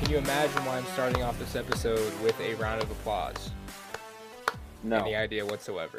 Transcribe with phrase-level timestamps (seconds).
[0.00, 3.50] can you imagine why I'm starting off this episode with a round of applause?
[4.84, 5.98] No, Any idea whatsoever?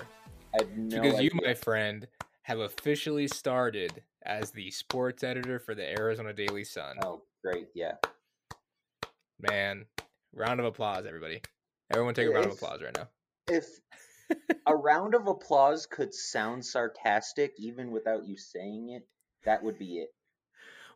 [0.76, 2.08] No because you, my friend,
[2.44, 6.96] have officially started as the sports editor for the Arizona Daily Sun.
[7.04, 7.68] Oh, great.
[7.76, 7.94] Yeah.
[9.40, 9.86] Man,
[10.34, 11.42] round of applause, everybody.
[11.92, 13.10] Everyone take a round of applause right now.
[13.48, 13.68] If
[14.66, 19.08] a round of applause could sound sarcastic even without you saying it,
[19.44, 20.10] that would be it.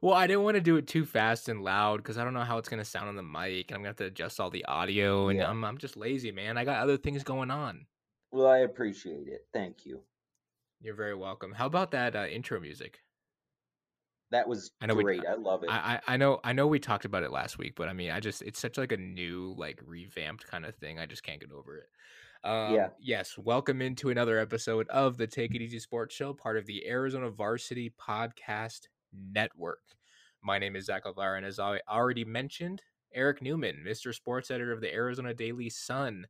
[0.03, 2.41] Well, I didn't want to do it too fast and loud because I don't know
[2.41, 4.65] how it's gonna sound on the mic, and I'm gonna have to adjust all the
[4.65, 5.49] audio, and Yeah.
[5.49, 6.57] I'm I'm just lazy, man.
[6.57, 7.85] I got other things going on.
[8.29, 9.47] Well, I appreciate it.
[9.53, 10.01] Thank you.
[10.81, 11.53] You're very welcome.
[11.53, 12.99] How about that uh, intro music?
[14.31, 15.25] That was I know we- great.
[15.25, 15.69] I love it.
[15.69, 18.11] I, I I know I know we talked about it last week, but I mean,
[18.11, 20.99] I just it's such like a new like revamped kind of thing.
[20.99, 21.87] I just can't get over it.
[22.43, 22.89] Um, Yeah.
[22.99, 23.37] Yes.
[23.37, 27.29] Welcome into another episode of the Take It Easy Sports Show, part of the Arizona
[27.29, 28.89] Varsity Podcast
[29.33, 29.81] Network.
[30.41, 32.81] My name is Zach Alvira, and as I already mentioned,
[33.13, 34.13] Eric Newman, Mr.
[34.13, 36.27] Sports Editor of the Arizona Daily Sun,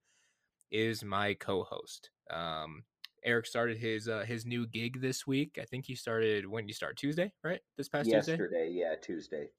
[0.72, 2.09] is my co-host.
[2.30, 2.84] Um,
[3.23, 5.58] Eric started his uh, his new gig this week.
[5.61, 7.61] I think he started when you start Tuesday, right?
[7.78, 8.34] This past Tuesday.
[8.34, 9.50] Yesterday, yeah, Tuesday.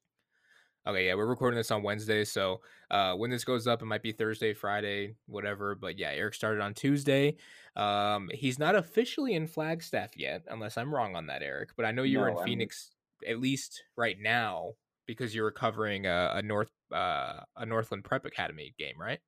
[0.87, 4.03] Okay, yeah, we're recording this on Wednesday, so uh, when this goes up, it might
[4.03, 5.73] be Thursday, Friday, whatever.
[5.73, 7.37] But yeah, Eric started on Tuesday.
[7.75, 11.69] Um, he's not officially in Flagstaff yet, unless I'm wrong on that, Eric.
[11.75, 12.91] But I know you were in I'm- Phoenix
[13.27, 14.73] at least right now
[15.05, 19.19] because you were covering a, a North uh, a Northland Prep Academy game, right?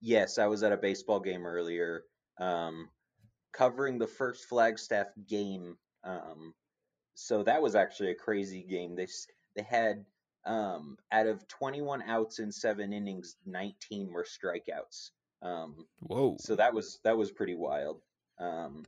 [0.00, 2.04] Yes, I was at a baseball game earlier,
[2.38, 2.88] um,
[3.52, 5.76] covering the first Flagstaff game.
[6.04, 6.54] Um,
[7.14, 8.94] so that was actually a crazy game.
[8.94, 9.08] They
[9.56, 10.04] they had
[10.44, 15.10] um, out of 21 outs in seven innings, 19 were strikeouts.
[15.42, 16.36] Um, Whoa.
[16.40, 18.00] so that was that was pretty wild.
[18.38, 18.84] Um,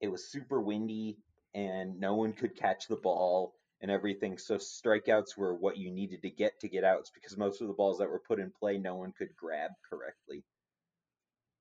[0.00, 1.18] it was super windy
[1.54, 4.38] and no one could catch the ball and everything.
[4.38, 7.74] So strikeouts were what you needed to get to get outs because most of the
[7.74, 10.44] balls that were put in play, no one could grab correctly.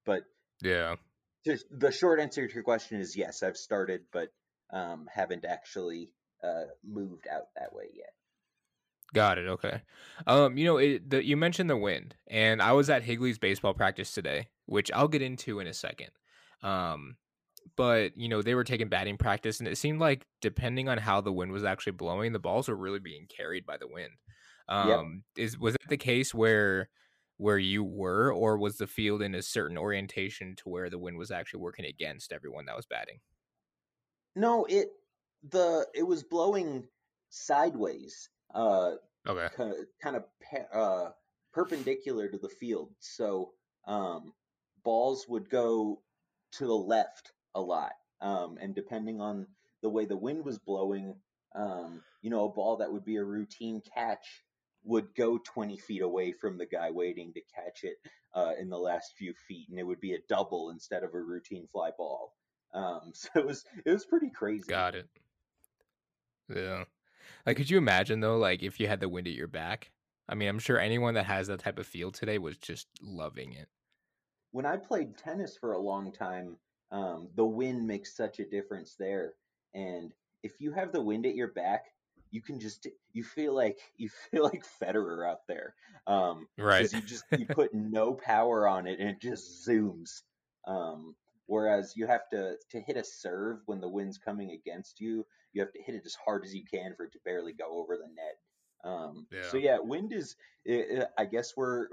[0.05, 0.23] But
[0.61, 0.95] yeah.
[1.43, 4.29] the short answer to your question is yes, I've started, but
[4.71, 6.11] um, haven't actually
[6.43, 8.13] uh, moved out that way yet.
[9.13, 9.47] Got it.
[9.47, 9.81] Okay.
[10.25, 13.73] Um, you know, it, the, you mentioned the wind, and I was at Higley's baseball
[13.73, 16.11] practice today, which I'll get into in a second.
[16.63, 17.17] Um,
[17.75, 21.21] but you know, they were taking batting practice, and it seemed like depending on how
[21.21, 24.13] the wind was actually blowing, the balls were really being carried by the wind.
[24.67, 26.89] Um, is was it the case where
[27.37, 31.17] where you were, or was the field in a certain orientation to where the wind
[31.17, 33.19] was actually working against everyone that was batting?
[34.35, 34.91] No, it
[35.43, 36.87] the it was blowing
[37.29, 38.29] sideways.
[38.53, 38.95] Uh,
[39.27, 39.49] Okay.
[40.01, 40.25] kind of
[40.73, 41.11] uh,
[41.53, 42.93] perpendicular to the field.
[42.99, 43.53] So
[43.85, 44.33] um,
[44.83, 46.01] balls would go
[46.53, 47.93] to the left a lot.
[48.21, 49.47] Um, and depending on
[49.81, 51.15] the way the wind was blowing,
[51.55, 54.43] um, you know, a ball that would be a routine catch
[54.83, 57.97] would go 20 feet away from the guy waiting to catch it
[58.33, 61.21] uh, in the last few feet, and it would be a double instead of a
[61.21, 62.33] routine fly ball.
[62.73, 64.65] Um, so it was it was pretty crazy.
[64.67, 65.09] Got it.
[66.53, 66.85] Yeah.
[67.45, 69.91] Like, could you imagine though, like if you had the wind at your back?
[70.29, 73.53] I mean, I'm sure anyone that has that type of field today was just loving
[73.53, 73.67] it.
[74.51, 76.57] when I played tennis for a long time,
[76.91, 79.33] um, the wind makes such a difference there.
[79.73, 80.13] And
[80.43, 81.85] if you have the wind at your back,
[82.31, 85.75] you can just you feel like you feel like Federer out there.
[86.07, 86.89] Um, Right.
[86.91, 90.21] you just you put no power on it and it just zooms.
[90.67, 91.15] Um,
[91.47, 95.61] whereas you have to to hit a serve when the wind's coming against you, you
[95.61, 97.97] have to hit it as hard as you can for it to barely go over
[97.97, 98.37] the net.
[98.83, 99.57] Um, So Yeah.
[99.57, 100.35] yeah, wind is.
[100.67, 101.87] i I I guess we're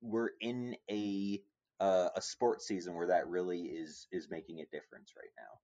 [0.00, 1.42] we're in a
[1.82, 5.58] uh, a sports season where that really is is making a difference right now.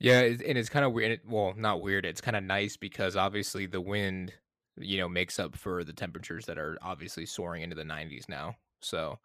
[0.00, 1.20] Yeah, and it's kind of weird.
[1.26, 2.04] Well, not weird.
[2.04, 4.32] It's kind of nice because obviously the wind,
[4.76, 8.56] you know, makes up for the temperatures that are obviously soaring into the 90s now.
[8.82, 9.18] So,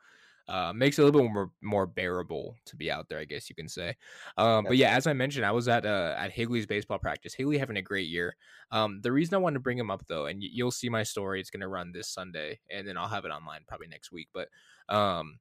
[0.47, 3.49] uh, makes it a little bit more more bearable to be out there, I guess
[3.49, 3.95] you can say.
[4.37, 7.33] Um, but yeah, as I mentioned, I was at uh, at Higley's baseball practice.
[7.33, 8.35] Higley having a great year.
[8.71, 11.39] Um, the reason I wanted to bring him up though, and you'll see my story.
[11.39, 14.29] It's going to run this Sunday, and then I'll have it online probably next week.
[14.33, 14.47] But
[14.91, 15.39] um,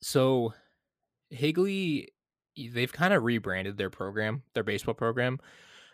[0.00, 0.54] so
[1.30, 2.08] Higley,
[2.56, 5.38] they've kind of rebranded their program, their baseball program.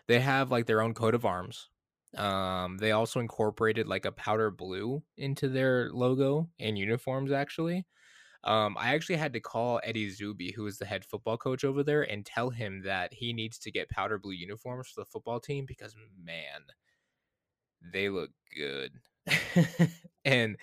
[0.07, 1.69] They have like their own coat of arms.
[2.15, 7.31] Um, they also incorporated like a powder blue into their logo and uniforms.
[7.31, 7.85] Actually,
[8.43, 11.83] um, I actually had to call Eddie Zubey, who is the head football coach over
[11.83, 15.39] there, and tell him that he needs to get powder blue uniforms for the football
[15.39, 16.61] team because man,
[17.93, 18.91] they look good.
[20.25, 20.57] and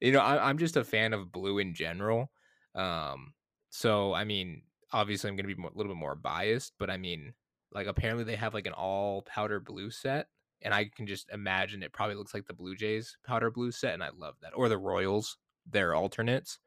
[0.00, 2.30] you know, I, I'm just a fan of blue in general.
[2.74, 3.34] Um,
[3.70, 4.62] so I mean,
[4.92, 7.34] obviously, I'm gonna be more, a little bit more biased, but I mean,
[7.72, 10.28] like apparently they have like an all powder blue set
[10.62, 13.94] and I can just imagine it probably looks like the Blue Jays powder blue set,
[13.94, 14.52] and I love that.
[14.54, 16.58] Or the Royals, their alternates.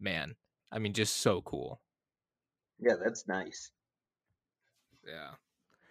[0.00, 0.36] Man,
[0.72, 1.80] I mean, just so cool.
[2.78, 3.70] Yeah, that's nice.
[5.06, 5.30] Yeah.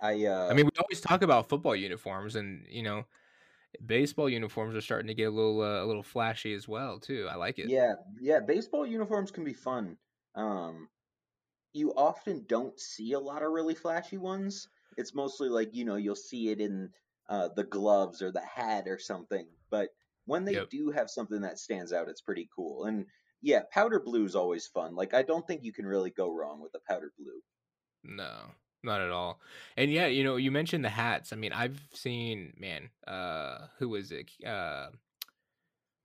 [0.01, 3.06] I uh I mean, we always talk about football uniforms, and you know,
[3.85, 7.27] baseball uniforms are starting to get a little uh, a little flashy as well too.
[7.29, 7.74] I like it.
[7.75, 9.97] yeah, yeah, baseball uniforms can be fun.
[10.35, 10.89] Um
[11.74, 14.69] you often don't see a lot of really flashy ones.
[14.97, 16.94] It's mostly like, you know, you'll see it in
[17.29, 19.50] uh the gloves or the hat or something.
[19.71, 19.91] But
[20.25, 20.69] when they Yep.
[20.71, 22.85] do have something that stands out, it's pretty cool.
[22.85, 23.07] And
[23.41, 24.95] yeah, powder blue is always fun.
[24.95, 27.41] Like I don't think you can really go wrong with the powder blue.
[28.03, 29.39] No, not at all.
[29.75, 31.33] And yeah, you know, you mentioned the hats.
[31.33, 34.29] I mean, I've seen man, uh, who is it?
[34.45, 34.88] Uh,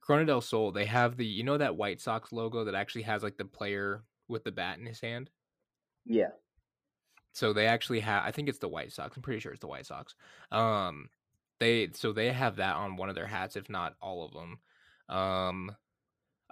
[0.01, 0.73] Corona del Sol.
[0.73, 4.05] They have the you know that White Sox logo that actually has like the player
[4.29, 5.31] with the bat in his hand.
[6.05, 6.31] Yeah.
[7.33, 8.25] So they actually have.
[8.25, 9.17] I think it's the White Sox.
[9.17, 10.15] I'm pretty sure it's the White Sox.
[10.51, 11.09] Um,
[11.61, 14.59] they so they have that on one of their hats, if not all of them.
[15.09, 15.77] Um,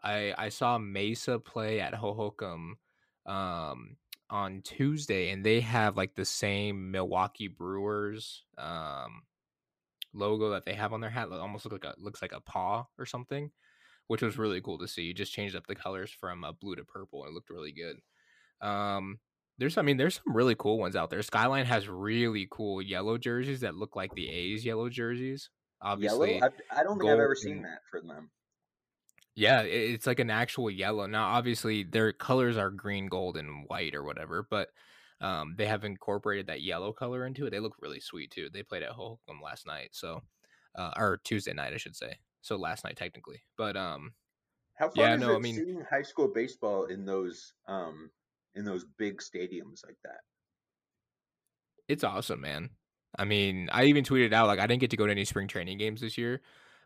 [0.03, 2.75] I I saw Mesa play at Hohokam
[3.27, 3.97] um
[4.31, 9.23] on Tuesday and they have like the same Milwaukee Brewers um
[10.13, 11.29] logo that they have on their hat.
[11.31, 13.51] It almost look like a looks like a paw or something,
[14.07, 15.03] which was really cool to see.
[15.03, 17.73] You just changed up the colors from uh, blue to purple and it looked really
[17.73, 17.97] good.
[18.67, 19.19] Um
[19.59, 21.23] there's I mean there's some really cool ones out there.
[21.23, 25.51] Skyline has really cool yellow jerseys that look like the A's yellow jerseys.
[25.83, 26.51] Obviously, Yellow?
[26.71, 28.31] I, I don't think I've ever seen that for them.
[29.35, 31.07] Yeah, i- it's like an actual yellow.
[31.07, 34.71] Now, obviously, their colors are green, gold, and white or whatever, but
[35.21, 37.51] um, they have incorporated that yellow color into it.
[37.51, 38.49] They look really sweet too.
[38.51, 40.23] They played at Hohokam last night, so
[40.75, 42.19] uh, or Tuesday night, I should say.
[42.43, 44.15] So last night technically, but um,
[44.75, 48.11] How fun Yeah, is no, I it mean- seeing high school baseball in those um
[48.55, 50.21] in those big stadiums like that?
[51.89, 52.71] it's awesome, man.
[53.19, 55.49] I mean, I even tweeted out like I didn't get to go to any spring
[55.49, 56.41] training games this year,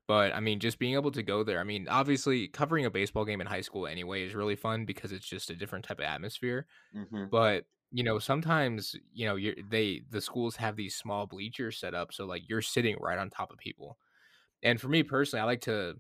[0.07, 1.61] but I mean, just being able to go there.
[1.61, 5.13] I mean, obviously, covering a baseball game in high school anyway is really fun because
[5.13, 6.67] it's just a different type of atmosphere.
[6.93, 11.79] hmm but you know sometimes you know you're they the schools have these small bleachers
[11.79, 13.99] set up so like you're sitting right on top of people
[14.63, 15.97] and for me personally i like to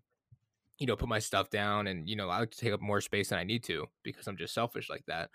[0.78, 3.00] you know put my stuff down and you know i like to take up more
[3.00, 5.30] space than i need to because i'm just selfish like that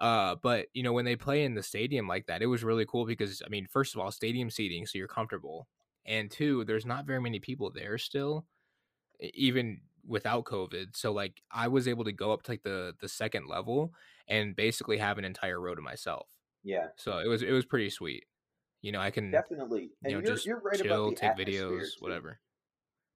[0.00, 2.86] uh but you know when they play in the stadium like that it was really
[2.86, 5.68] cool because i mean first of all stadium seating so you're comfortable
[6.10, 8.44] and two there's not very many people there still
[9.34, 13.08] even without covid so like i was able to go up to like the the
[13.08, 13.92] second level
[14.28, 16.28] and basically have an entire row to myself
[16.64, 18.24] Yeah, so it was it was pretty sweet
[18.82, 19.90] you know i can definitely.
[20.02, 22.00] And you know you're, just you're right chill about the take videos too.
[22.00, 22.40] whatever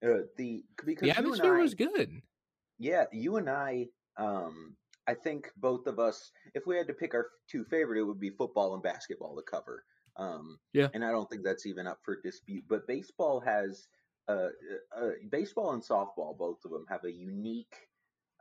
[0.05, 2.23] Uh, the because the atmosphere I, was good
[2.79, 3.87] yeah, you and I,
[4.17, 4.76] um,
[5.06, 8.20] I think both of us, if we had to pick our two favorite, it would
[8.20, 9.85] be football and basketball to cover.
[10.16, 10.90] Um, Yeah.
[10.93, 12.64] and I don't think that's even up for dispute.
[12.69, 13.88] But baseball has,
[14.28, 14.50] uh,
[14.96, 17.75] uh, baseball and softball, both of them have a unique,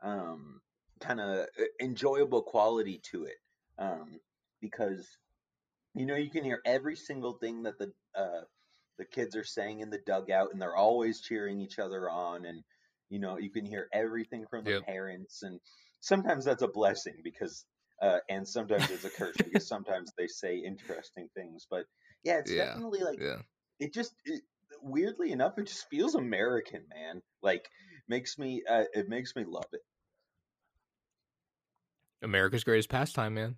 [0.02, 0.60] um,
[1.00, 1.48] kind of
[1.80, 3.38] enjoyable quality to it.
[3.78, 4.20] Um,
[4.60, 5.18] because
[5.94, 8.42] you know you can hear every single thing that the uh,
[8.98, 12.64] the kids are saying in the dugout, and they're always cheering each other on, and
[13.10, 14.84] you know you can hear everything from the Yep.
[14.86, 15.60] parents, and
[16.00, 17.66] sometimes that's a blessing because,
[18.04, 21.66] uh, and sometimes it's a curse because sometimes they say interesting things.
[21.70, 21.86] But
[22.24, 23.42] yeah, it's Yeah, definitely like yeah
[23.80, 24.42] it just it,
[24.82, 27.22] weirdly enough, it just feels American, man.
[27.42, 27.68] Like
[28.08, 29.82] makes me uh, it makes me love it.
[32.22, 33.56] america's greatest pastime man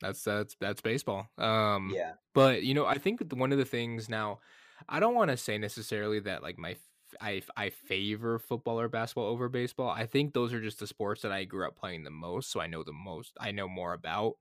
[0.00, 4.08] that's that's that's baseball um Yeah, But you know, I think one of the things
[4.08, 4.40] now,
[4.88, 6.76] I don't want to say necessarily that like my
[7.20, 9.90] I I favor football or basketball over baseball.
[9.90, 12.60] I think those are just the sports that I grew up playing the most, so
[12.60, 13.36] I know the most.
[13.40, 14.34] I know more about.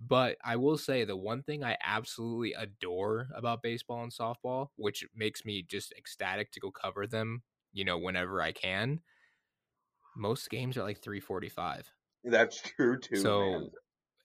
[0.00, 5.06] But I will say the one thing I absolutely adore about baseball and softball, which
[5.14, 9.02] makes me just ecstatic to go cover them, you know, whenever I can.
[10.16, 11.92] Most games are like 345
[12.24, 13.70] that's true too, so man.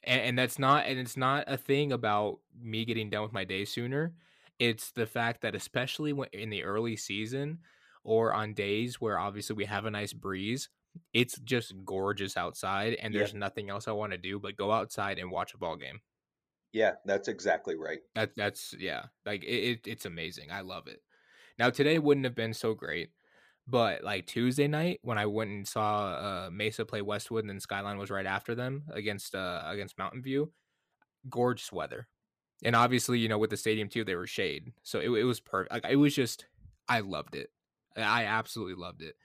[0.03, 3.43] and, and that's not and it's not a thing about me getting done with my
[3.45, 4.15] day sooner
[4.59, 7.59] it's the fact that especially when in the early season
[8.03, 10.69] or on days where obviously we have a nice breeze
[11.13, 15.19] it's just gorgeous outside and there's nothing else i want to do but go outside
[15.19, 16.01] and watch a ball game.
[16.73, 17.99] Yeah, that's exactly right.
[18.15, 21.01] that that's yeah like it, it it's amazing i love it.
[21.59, 23.09] Now today wouldn't have been so great
[23.67, 27.59] but like tuesday night when i went and saw uh mesa play westwood and then
[27.59, 30.51] skyline was right after them against uh against mountain view
[31.29, 32.07] gorgeous weather.
[32.63, 35.39] And obviously you know with the stadium too they were shade so it, it was
[35.39, 36.45] perfect like it was just
[36.87, 37.49] i loved it
[37.97, 39.15] i absolutely loved it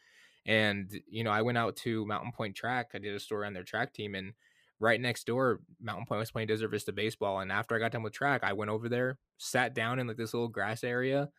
[0.46, 3.54] and you know i went out to mountain point track i did a story on
[3.54, 4.32] their track team and
[4.80, 7.40] right next door, Mountain Point was playing Desert Vista baseball.
[7.40, 10.16] And after I got done with track, I went over there, sat down in like
[10.16, 11.30] this little grass area,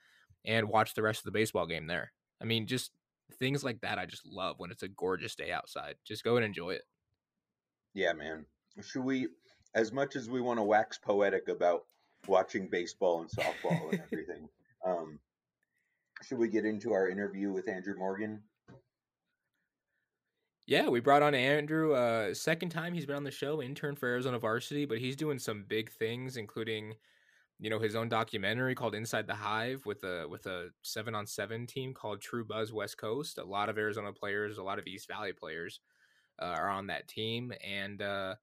[0.46, 2.12] and watched the rest of the baseball game there.
[2.42, 2.92] I mean, just
[3.40, 5.96] things like that I just love when it's a gorgeous day outside.
[6.06, 6.84] Just go and enjoy it.
[7.94, 8.46] Yeah, man.
[8.82, 9.28] Should we
[9.76, 11.86] as much as we want to wax poetic about
[12.28, 14.48] watching baseball and softball and everything,
[14.86, 15.20] um,
[16.24, 18.42] should we get into our interview with Andrew Morgan?
[20.66, 21.94] Yeah, we brought on Andrew.
[21.94, 25.40] Uh, second time he's been on the show, intern for Arizona Varsity, but he's doing
[25.40, 26.94] some big things, including,
[27.58, 31.26] you know, his own documentary called Inside the Hive with a with a seven on
[31.26, 33.38] seven team called True Buzz West Coast.
[33.38, 35.80] A lot of Arizona players, a lot of East Valley players,
[36.42, 38.36] uh, are on that team, and uh,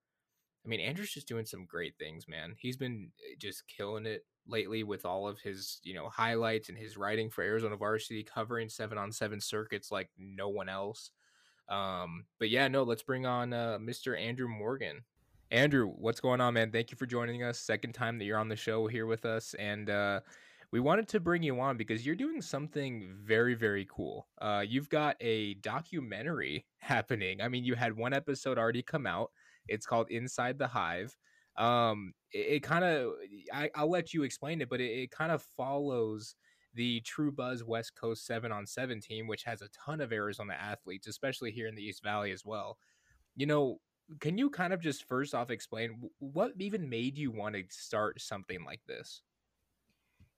[0.64, 2.54] I mean, Andrew's just doing some great things, man.
[2.58, 6.78] He's been eh, just killing it lately with all of his, you know, highlights and
[6.78, 11.10] his writing for Arizona Varsity, covering seven on seven circuits like no one else.
[11.68, 14.18] Um, but yeah, no, let's bring on uh, Mr.
[14.18, 15.02] Andrew Morgan.
[15.50, 16.70] Andrew, what's going on, man?
[16.70, 17.58] Thank you for joining us.
[17.58, 20.20] Second time that you're on the show here with us, and uh,
[20.72, 24.26] we wanted to bring you on because you're doing something very, very cool.
[24.40, 27.40] Uh, you've got a documentary happening.
[27.40, 29.30] I mean, you had one episode already come out.
[29.68, 31.16] It's called Inside the Hive.
[31.56, 33.12] Um, it, it kind of,
[33.74, 36.34] I'll let you explain it, but it, it kind of follows
[36.74, 40.54] the True Buzz West Coast 7 on 7 team, which has a ton of Arizona
[40.54, 42.78] athletes, especially here in the East Valley as well.
[43.36, 43.78] You know,
[44.20, 48.20] can you kind of just first off explain what even made you want to start
[48.20, 49.22] something like this?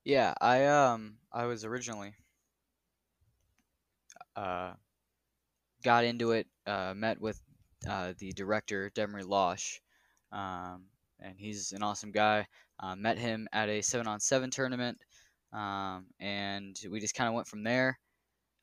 [0.03, 2.13] Yeah, I um I was originally
[4.35, 4.73] uh
[5.83, 7.41] got into it, uh met with
[7.87, 9.79] uh the director Demery Losh,
[10.31, 10.85] um
[11.19, 12.47] and he's an awesome guy.
[12.79, 14.99] Uh, met him at a seven on seven tournament
[15.53, 17.99] um, and we just kind of went from there.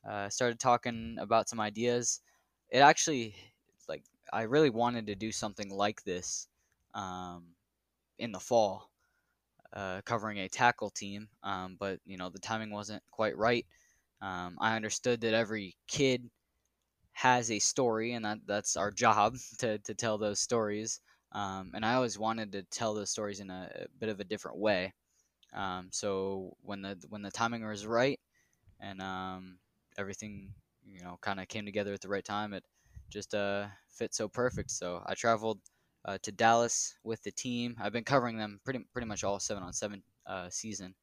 [0.09, 2.21] Uh, started talking about some ideas.
[2.71, 3.37] It actually,
[3.89, 6.49] like, I really wanted to do something like this
[6.95, 7.55] um,
[8.19, 8.91] in the fall,
[9.73, 13.67] uh, covering a tackle team, um, but you know the timing wasn't quite right.
[14.23, 16.31] Um, I understood that every kid
[17.13, 21.01] has a story, and that that's our job to to tell those stories.
[21.35, 24.25] Um, and I always wanted to tell those stories in a, a bit of a
[24.25, 24.93] different way.
[25.53, 28.19] Um, so when the when the timing was right
[28.81, 29.59] and um,
[29.99, 30.53] everything
[30.85, 32.65] you know kind of came together at the right time, it
[33.11, 34.71] just uh, fit so perfect.
[34.71, 35.61] So I traveled
[36.05, 37.77] uh, to Dallas with the team.
[37.81, 40.95] I've been covering them pretty pretty much all seven on seven uh, season,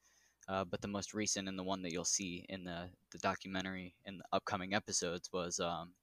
[0.47, 3.95] uh, but the most recent and the one that you'll see in the the documentary
[4.05, 5.93] in the upcoming episodes was um,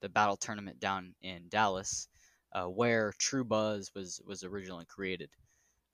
[0.00, 2.08] the battle tournament down in Dallas,
[2.52, 5.30] uh, where True Buzz was was originally created.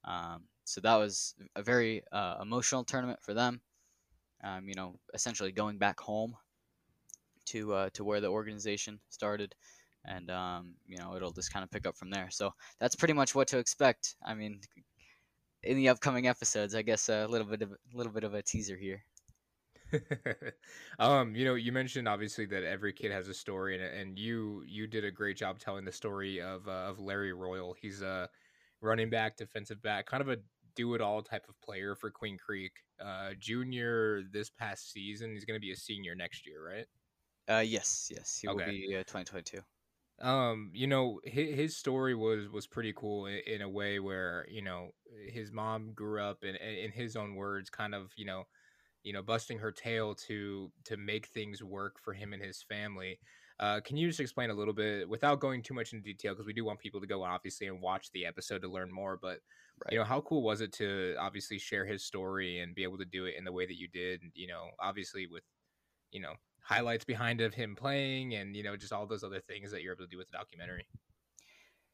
[0.05, 3.61] Um, so that was a very uh, emotional tournament for them.
[4.45, 6.35] Um, you know, essentially going back home
[7.47, 9.55] to uh, to where the organization started,
[10.05, 12.29] and um, you know it'll just kind of pick up from there.
[12.31, 14.17] So that's pretty much what to expect.
[14.25, 14.61] I mean,
[15.63, 18.43] in the upcoming episodes, I guess a little bit of a little bit of a
[18.43, 19.05] teaser here.
[20.99, 24.63] um, you know, you mentioned obviously that every kid has a story, and and you
[24.67, 27.75] you did a great job telling the story of uh, of Larry Royal.
[27.81, 28.29] He's a
[28.81, 30.39] running back, defensive back, kind of a
[30.75, 32.73] do it all type of player for Queen Creek.
[33.05, 36.87] Uh, junior this past season, he's going to be a senior next year, right?
[37.55, 38.65] Uh, yes, yes, he okay.
[38.65, 39.61] will be uh, 2022.
[40.21, 44.47] Um, you know, his, his story was was pretty cool in, in, a way where
[44.49, 44.91] you know
[45.29, 48.45] his mom grew up and in his own words, kind of you know,
[49.03, 53.19] you know, busting her tail to to make things work for him and his family.
[53.61, 56.47] Uh, can you just explain a little bit without going too much into detail because
[56.47, 59.19] we do want people to go obviously and watch the episode to learn more.
[59.21, 59.39] But
[59.85, 59.93] right.
[59.93, 63.05] you know, how cool was it to obviously share his story and be able to
[63.05, 64.21] do it in the way that you did?
[64.35, 65.45] You know, obviously with
[66.11, 69.71] you know highlights behind of him playing and you know just all those other things
[69.71, 70.87] that you're able to do with the documentary.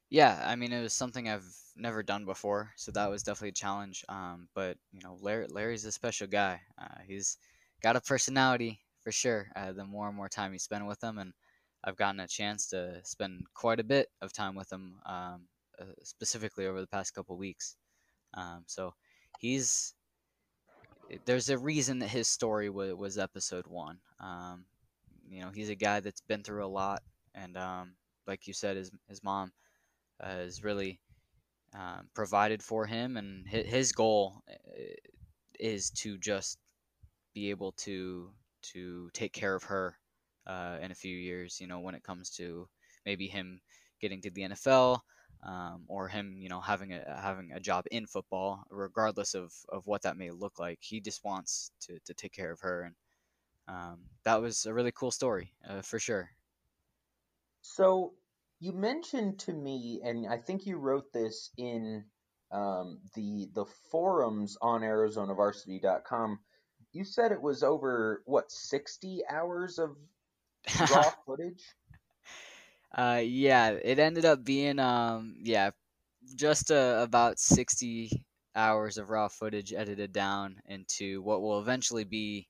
[0.09, 3.51] Yeah, I mean it was something I've never done before, so that was definitely a
[3.53, 4.03] challenge.
[4.09, 6.61] Um, but you know, Larry, Larry's a special guy.
[6.77, 7.37] Uh, he's
[7.81, 9.51] got a personality for sure.
[9.55, 11.33] Uh, the more and more time you spend with him, and
[11.83, 15.47] I've gotten a chance to spend quite a bit of time with him, um,
[15.79, 17.77] uh, specifically over the past couple weeks.
[18.35, 18.95] Um, so
[19.39, 19.95] he's
[21.25, 23.99] there's a reason that his story w- was episode one.
[24.19, 24.65] Um,
[25.27, 27.01] you know, he's a guy that's been through a lot,
[27.33, 27.95] and um,
[28.27, 29.51] like you said, his his mom
[30.19, 30.99] uh, has really
[31.73, 34.53] um, provided for him, and his, his goal uh,
[35.59, 36.57] is to just
[37.33, 39.95] be able to to take care of her
[40.47, 41.59] uh, in a few years.
[41.59, 42.67] You know, when it comes to
[43.05, 43.61] maybe him
[43.99, 45.01] getting to the NFL
[45.43, 49.85] um, or him, you know, having a having a job in football, regardless of, of
[49.87, 50.79] what that may look like.
[50.81, 52.95] He just wants to, to take care of her, and
[53.67, 56.31] um, that was a really cool story uh, for sure.
[57.61, 58.13] So,
[58.59, 62.05] you mentioned to me, and I think you wrote this in
[62.51, 66.39] um, the the forums on ArizonaVarsity.com.
[66.91, 69.95] You said it was over what sixty hours of
[70.91, 71.63] raw footage.
[72.95, 75.71] Uh, yeah, it ended up being um, yeah,
[76.35, 78.25] just uh, about sixty
[78.55, 82.47] hours of raw footage edited down into what will eventually be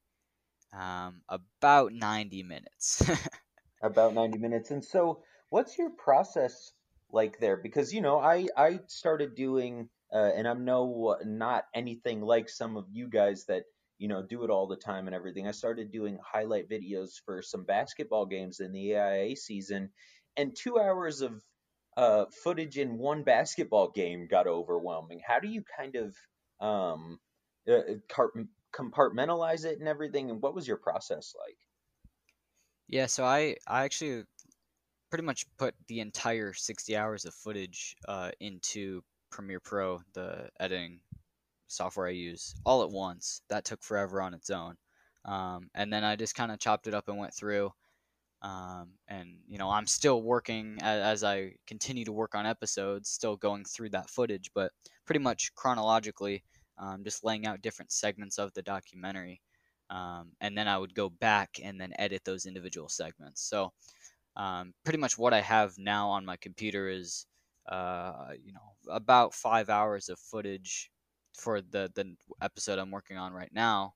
[0.74, 3.04] um, about ninety minutes.
[3.82, 4.72] about 90 minutes.
[4.72, 6.72] And so, what's your process
[7.12, 7.58] like there?
[7.58, 12.78] Because you know, I I started doing, uh, and I'm no not anything like some
[12.78, 13.64] of you guys that
[13.98, 15.48] you know do it all the time and everything.
[15.48, 19.90] I started doing highlight videos for some basketball games in the AIA season,
[20.38, 21.42] and two hours of
[21.98, 25.20] uh, footage in one basketball game got overwhelming.
[25.26, 26.16] How do you kind of
[26.66, 27.20] um,
[27.70, 27.96] uh,
[28.74, 30.30] compartmentalize it and everything?
[30.30, 31.58] And what was your process like?
[32.88, 34.24] Yeah, so I I actually
[35.10, 39.02] pretty much put the entire 60 hours of footage uh, into
[39.32, 41.00] Premiere Pro, the editing
[41.68, 43.42] software I use, all at once.
[43.50, 44.76] That took forever on its own.
[45.26, 47.72] Um, and then I just kind of chopped it up and went through.
[48.42, 53.10] Um, and, you know, I'm still working as, as, I continue to work on episodes,
[53.10, 54.72] still going through that footage, but
[55.06, 56.44] pretty much chronologically,
[56.78, 59.42] um, just laying out different segments of the documentary.
[59.90, 63.42] Um, and then I would go back and then edit those individual segments.
[63.42, 63.74] So,
[64.40, 67.28] um, pretty much what I have now on my computer is,
[67.70, 70.92] uh, you know, about five hours of footage
[71.38, 73.94] for the the episode I'm working on right now.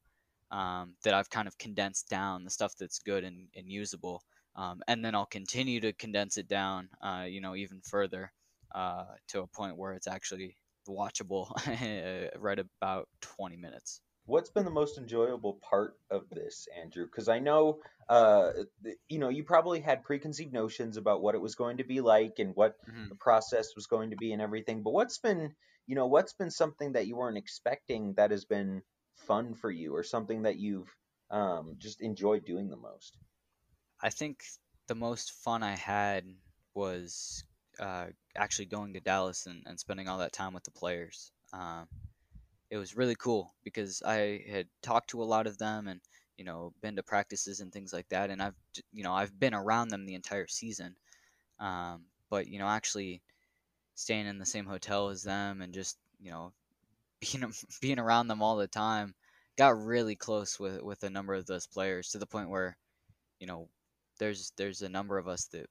[0.51, 4.21] Um, that I've kind of condensed down the stuff that's good and, and usable,
[4.55, 8.31] um, and then I'll continue to condense it down, uh, you know, even further
[8.75, 10.55] uh, to a point where it's actually
[10.88, 11.50] watchable
[12.39, 17.06] right about 20 minutes what's been the most enjoyable part of this, Andrew?
[17.06, 18.51] Because I know, uh,
[19.10, 22.39] you know, you probably had preconceived notions about what it was going to be like
[22.39, 23.10] and what mm-hmm.
[23.10, 24.84] the process was going to be and everything.
[24.84, 25.54] But what's been,
[25.88, 28.82] you know, what's been something that you weren't expecting that has been
[29.28, 30.93] fun for you, or something that you've
[31.30, 33.17] um, just enjoyed doing the most?
[34.02, 34.43] I think
[34.88, 36.26] the most fun I had
[36.74, 37.43] was
[37.80, 41.32] uh, actually going to Dallas and, and spending all that time with the players.
[41.54, 41.88] Um,
[42.73, 46.01] it was really cool because I had talked to a lot of them and
[46.38, 48.55] you know been to practices and things like that, and I've
[48.91, 50.95] you know I've been around them the entire season.
[51.59, 53.21] Um, but you know actually
[53.93, 56.51] staying in the same hotel as them and just you know
[57.21, 59.13] being being around them all the time
[59.55, 62.75] got really close with with a number of those players to the point where
[63.39, 63.69] you know
[64.17, 65.67] there's there's a number of us that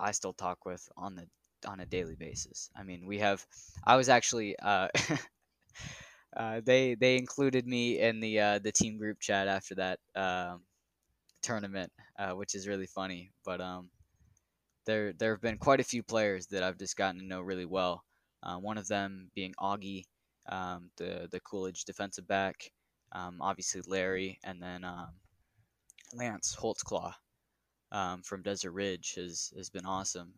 [0.00, 1.28] I still talk with on the
[1.64, 2.70] on a daily basis.
[2.74, 3.46] I mean, we have
[3.84, 4.88] I was actually uh
[6.36, 10.62] uh, they they included me in the uh, the team group chat after that um,
[11.42, 13.30] tournament, uh, which is really funny.
[13.44, 13.90] But um,
[14.86, 17.64] there there have been quite a few players that I've just gotten to know really
[17.64, 18.04] well.
[18.42, 20.04] Uh, one of them being Augie,
[20.48, 22.70] um, the the Coolidge defensive back,
[23.12, 25.08] um, obviously Larry, and then um,
[26.14, 27.12] Lance Holtzclaw
[27.90, 30.34] um, from Desert Ridge has has been awesome.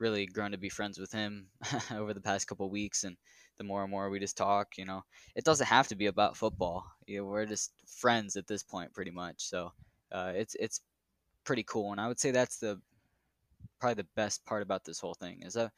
[0.00, 1.48] really grown to be friends with him
[1.92, 3.16] over the past couple weeks and
[3.58, 6.36] the more and more we just talk, you know, it doesn't have to be about
[6.36, 6.84] football.
[7.06, 9.36] You know, we're just friends at this point, pretty much.
[9.38, 9.72] So
[10.12, 10.80] uh, it's it's
[11.44, 12.80] pretty cool, and I would say that's the
[13.80, 15.72] probably the best part about this whole thing is that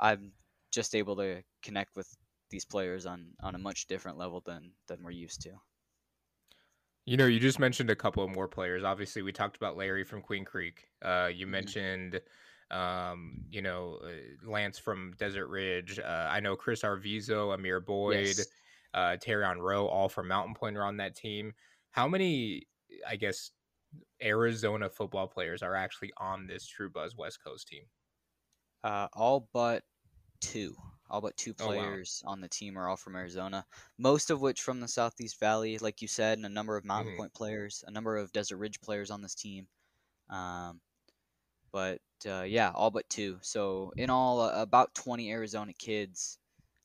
[0.00, 0.32] I'm
[0.72, 2.08] just able to connect with
[2.50, 5.50] these players on on a much different level than than we're used to.
[7.04, 8.82] You know, you just mentioned a couple of more players.
[8.82, 10.88] Obviously, we talked about Larry from Queen Creek.
[11.02, 11.52] Uh, you mm-hmm.
[11.52, 12.20] mentioned
[12.70, 15.98] um, you know, uh, Lance from Desert Ridge.
[15.98, 18.46] Uh, I know Chris Arvizo, Amir Boyd, yes.
[18.94, 21.52] uh, Terrion Rowe, all from Mountain Point are on that team.
[21.90, 22.66] How many,
[23.08, 23.50] I guess,
[24.22, 27.84] Arizona football players are actually on this True Buzz West Coast team?
[28.82, 29.82] Uh, all but
[30.40, 30.74] two.
[31.08, 32.32] All but two players oh, wow.
[32.32, 33.64] on the team are all from Arizona.
[33.96, 37.12] Most of which from the Southeast Valley, like you said, and a number of Mountain
[37.12, 37.20] mm-hmm.
[37.20, 39.68] Point players, a number of Desert Ridge players on this team.
[40.30, 40.80] Um,
[41.76, 43.36] but uh, yeah, all but two.
[43.42, 46.38] So in all, uh, about 20 Arizona kids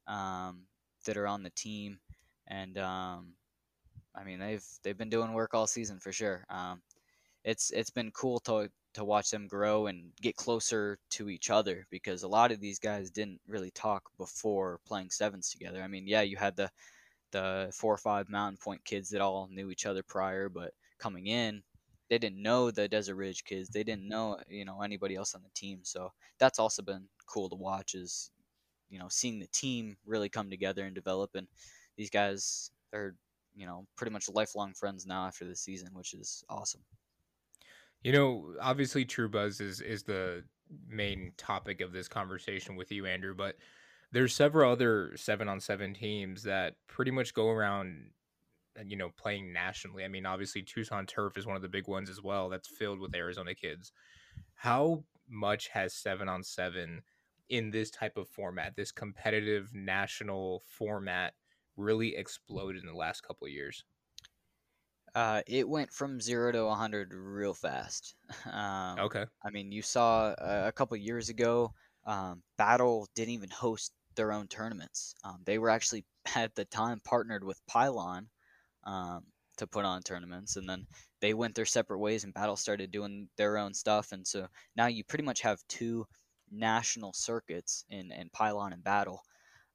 [0.06, 0.64] um,
[1.06, 1.98] that are on the team,
[2.46, 3.28] and um,
[4.14, 6.44] I mean they've they've been doing work all season for sure.
[6.50, 6.82] Um,
[7.46, 11.88] it's it's been cool to to watch them grow and get closer to each other
[11.90, 15.82] because a lot of these guys didn't really talk before playing sevens together.
[15.82, 16.70] I mean, yeah, you had the
[17.32, 21.28] the four or five Mountain Point kids that all knew each other prior, but coming
[21.28, 21.64] in,
[22.12, 23.70] they didn't know the Desert Ridge kids.
[23.70, 25.80] They didn't know you know anybody else on the team.
[25.84, 27.96] So that's also been cool to watch.
[27.96, 28.32] Is
[28.90, 31.32] you know seeing the team really come together and develop.
[31.36, 31.48] And
[31.98, 33.16] these guys are
[33.56, 36.82] you know pretty much lifelong friends now after the season, which is awesome.
[38.04, 40.44] You know, obviously, True Buzz is is the
[40.90, 43.56] main topic of this conversation with you, Andrew, but
[44.12, 48.10] there's several other seven on seven teams that pretty much go around
[48.86, 52.10] you know playing nationally i mean obviously tucson turf is one of the big ones
[52.10, 53.92] as well that's filled with arizona kids
[54.56, 57.02] how much has seven on seven
[57.50, 61.34] in this type of format this competitive national format
[61.78, 63.84] really exploded in the last couple of years
[65.14, 68.16] Uh, it went from zero to 100 real fast.
[68.46, 71.74] Um, okay I mean, you saw uh, a couple years ago,
[72.06, 75.16] um, Battle didn't even host their own tournaments.
[75.24, 76.06] Um, they were actually
[76.36, 78.30] at the time partnered with Pylon
[78.84, 79.24] um,
[79.58, 80.86] to put on tournaments, and then
[81.20, 84.88] they went their separate ways, and Battle started doing their own stuff, and so now
[84.88, 86.06] you pretty much have two
[86.52, 89.24] national circuits in in Pylon and Battle.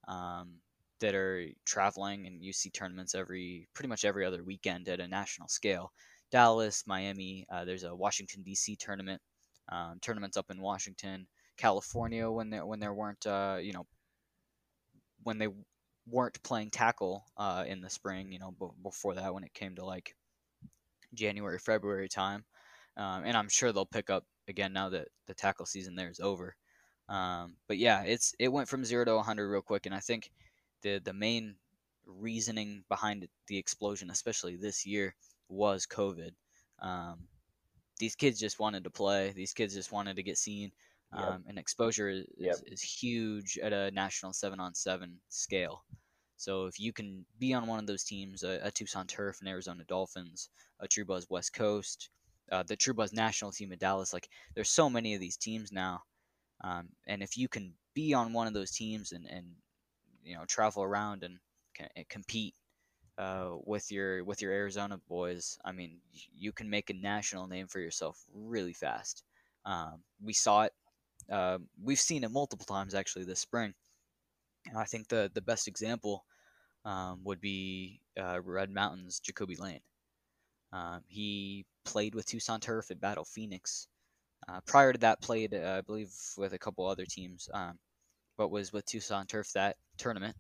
[0.09, 0.61] Um,
[1.01, 5.07] that are traveling and you see tournaments every pretty much every other weekend at a
[5.07, 5.93] national scale.
[6.31, 8.77] Dallas, Miami, uh, there's a Washington D.C.
[8.77, 9.21] tournament,
[9.71, 13.87] um, tournaments up in Washington, California when there when there weren't uh, you know
[15.23, 15.49] when they
[16.09, 19.75] weren't playing tackle uh, in the spring, you know b- before that when it came
[19.77, 20.15] to like
[21.15, 22.45] January February time,
[22.97, 26.21] um, and I'm sure they'll pick up again now that the tackle season there is
[26.21, 26.57] over.
[27.09, 30.31] Um, but yeah, it's it went from zero to 100 real quick, and I think
[30.83, 31.57] the the main
[32.07, 35.15] reasoning behind the explosion, especially this year,
[35.49, 36.33] was COVID.
[36.81, 37.29] Um,
[37.99, 39.33] these kids just wanted to play.
[39.33, 40.73] These kids just wanted to get seen.
[41.17, 41.25] Yep.
[41.27, 42.57] Um, and exposure is, Yep.
[42.67, 45.85] is, huge at a national seven on seven scale.
[46.37, 49.49] So if you can be on one of those teams, a, a Tucson Turf and
[49.49, 50.51] Arizona Dolphins,
[50.81, 52.11] a True Buzz West Coast,
[52.53, 55.73] uh, the True Buzz national team at Dallas, like there's so many of these teams
[55.73, 56.03] now.
[56.63, 59.47] Um, and if you can be on one of those teams and, and
[60.23, 61.39] you know travel around and
[61.95, 62.55] and compete
[63.19, 65.99] uh, with your with your Arizona boys, I mean,
[66.35, 69.23] you can make a national name for yourself really fast.
[69.65, 70.73] Um, we saw it.
[71.31, 73.75] Uh, we've seen it multiple times actually this spring.
[74.69, 76.25] And I think the the best example
[76.85, 79.81] um, would be uh, Red Mountains Jacoby Lane.
[80.73, 83.89] Um, he played with Tucson Turf at Battle Phoenix.
[84.49, 87.79] Uh, prior to that, played uh, I believe with a couple other teams, um,
[88.37, 90.37] but was with Tucson Turf that tournament.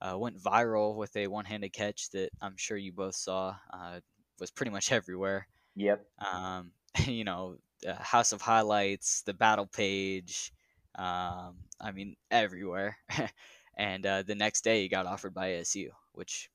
[0.00, 3.56] Uh, went viral with a one-handed catch that I'm sure you both saw.
[3.72, 4.00] Uh,
[4.38, 5.46] was pretty much everywhere.
[5.76, 6.04] Yep.
[6.32, 6.72] Um,
[7.04, 10.52] you know, the House of Highlights, the battle page.
[10.94, 12.96] Um, I mean, everywhere.
[13.76, 16.50] and uh, the next day, he got offered by ASU, which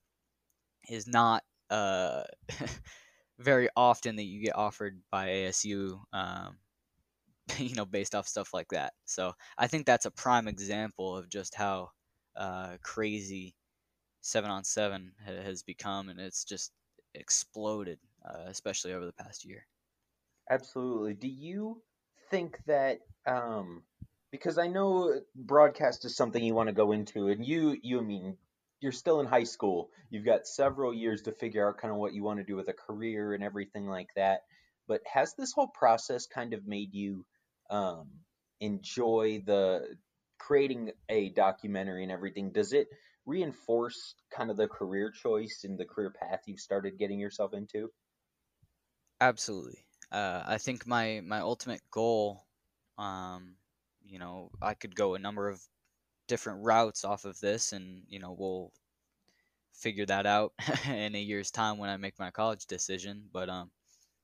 [0.89, 2.23] is not uh,
[3.39, 5.99] very often that you get offered by ASU.
[6.11, 6.57] Um,
[7.57, 8.93] you know, based off stuff like that.
[9.05, 11.91] So I think that's a prime example of just how
[12.35, 13.55] uh, crazy
[14.21, 16.71] seven on seven has become, and it's just
[17.13, 19.65] exploded, uh, especially over the past year.
[20.49, 21.13] Absolutely.
[21.13, 21.83] Do you
[22.29, 23.83] think that um
[24.31, 28.03] because I know broadcast is something you want to go into and you you I
[28.03, 28.37] mean
[28.79, 29.91] you're still in high school.
[30.09, 32.67] You've got several years to figure out kind of what you want to do with
[32.67, 34.41] a career and everything like that.
[34.87, 37.25] But has this whole process kind of made you
[37.69, 38.19] um
[38.59, 39.97] enjoy the
[40.39, 42.51] creating a documentary and everything?
[42.51, 42.89] Does it
[43.25, 47.89] reinforce kind of the career choice and the career path you've started getting yourself into?
[49.19, 49.85] Absolutely.
[50.13, 52.45] Uh, I think my my ultimate goal,
[52.99, 53.55] um,
[54.05, 55.61] you know, I could go a number of
[56.27, 58.71] different routes off of this, and you know, we'll
[59.73, 60.53] figure that out
[60.87, 63.25] in a year's time when I make my college decision.
[63.33, 63.71] But um,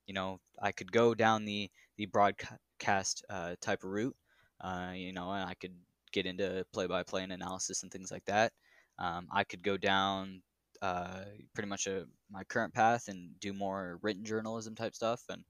[0.08, 4.16] you know, I could go down the the broadcast uh, type of route,
[4.62, 5.76] uh, you know, and I could
[6.12, 8.54] get into play-by-play and analysis and things like that.
[9.00, 10.42] Um, I could go down
[10.82, 15.44] uh, pretty much a, my current path and do more written journalism type stuff and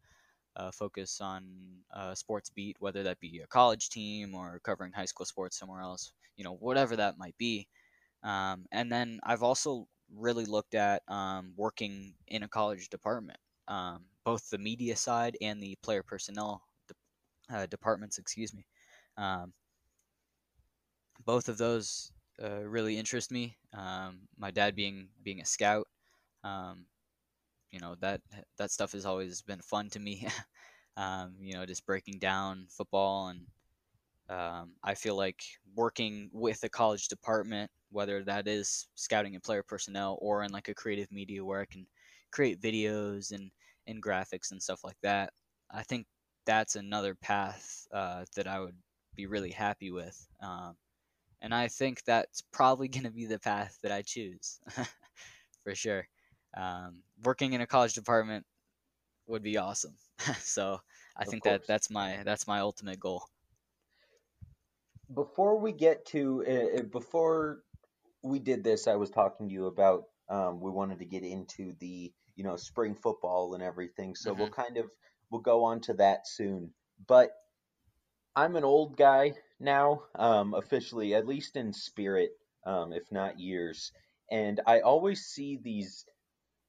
[0.55, 5.05] uh, focus on uh, sports beat, whether that be a college team or covering high
[5.05, 7.67] school sports somewhere else, you know, whatever that might be.
[8.23, 14.05] Um, and then I've also really looked at um, working in a college department, um,
[14.23, 18.65] both the media side and the player personnel de- uh, departments, excuse me.
[19.17, 19.53] Um,
[21.25, 23.57] both of those uh, really interest me.
[23.73, 25.88] Um, my dad being being a scout,
[26.43, 26.88] um,
[27.71, 28.21] you know that
[28.58, 30.27] that stuff has always been fun to me.
[30.97, 33.47] um, you know, just breaking down football, and
[34.29, 35.41] um, I feel like
[35.75, 40.67] working with a college department, whether that is scouting and player personnel or in like
[40.69, 41.88] a creative media where I can
[42.32, 43.51] create videos and
[43.88, 45.34] and graphics and stuff like that.
[45.71, 46.05] I think
[46.45, 48.75] that's another path uh, that I would
[49.15, 50.27] be really happy with.
[50.41, 50.75] Um,
[51.41, 54.60] and I think that's probably going to be the path that I choose
[55.63, 56.08] for sure.
[56.55, 58.45] Um, working in a college department
[59.27, 59.97] would be awesome.
[60.39, 60.79] so
[61.17, 63.23] I Of think that that's my that's my ultimate goal.
[65.13, 67.63] before we get to uh, before
[68.23, 71.73] we did this, I was talking to you about um, we wanted to get into
[71.79, 74.15] the you know spring football and everything.
[74.15, 74.89] So we'll kind of
[75.31, 76.73] we'll go on to that soon.
[77.07, 77.31] But
[78.35, 82.31] I'm an old guy now, um, officially, at least in spirit,
[82.65, 83.91] um, if not years.
[84.31, 86.05] And I always see these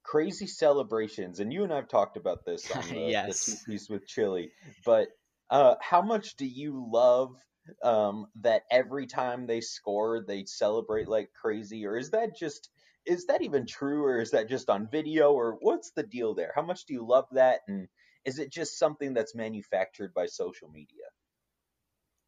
[0.03, 3.65] crazy celebrations, and you and I've talked about this on the, the yes.
[3.65, 4.51] piece with chili.
[4.85, 5.09] But
[5.51, 7.37] uh, how much do you love
[7.83, 12.71] um, that every time they score, they celebrate like crazy, or is that just
[13.07, 16.53] is that even true, or is that just on video, or what's the deal there?
[16.55, 17.89] How much do you love that, and
[18.25, 21.05] is it just something that's manufactured by social media?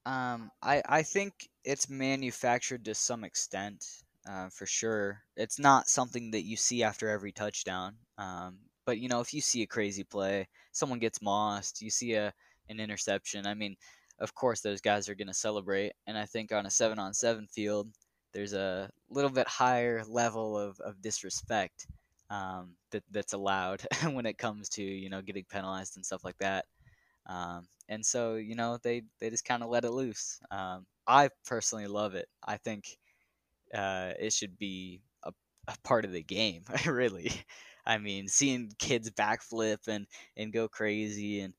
[0.05, 3.85] Um, I I think it's manufactured to some extent,
[4.29, 5.23] uh, for sure.
[5.37, 7.97] It's not something that you see after every touchdown.
[8.19, 12.15] Um, but you know, if you see a crazy play, someone gets mossed, you see
[12.15, 12.33] a
[12.69, 13.47] an interception.
[13.47, 13.77] I mean,
[14.19, 15.93] of course, those guys are going to celebrate.
[16.07, 17.89] And I think on a seven on seven field,
[18.33, 21.87] there's a little bit higher level of, of disrespect
[22.31, 23.83] um, that that's allowed
[24.13, 26.65] when it comes to you know getting penalized and stuff like that.
[27.27, 30.41] Um, and so you know they they just kind of let it loose.
[30.51, 32.29] Um, I personally love it.
[32.47, 32.97] I think
[33.75, 35.33] uh, it should be a,
[35.69, 36.65] a part of the game.
[36.87, 37.33] really,
[37.87, 40.07] I mean, seeing kids backflip and
[40.37, 41.55] and go crazy and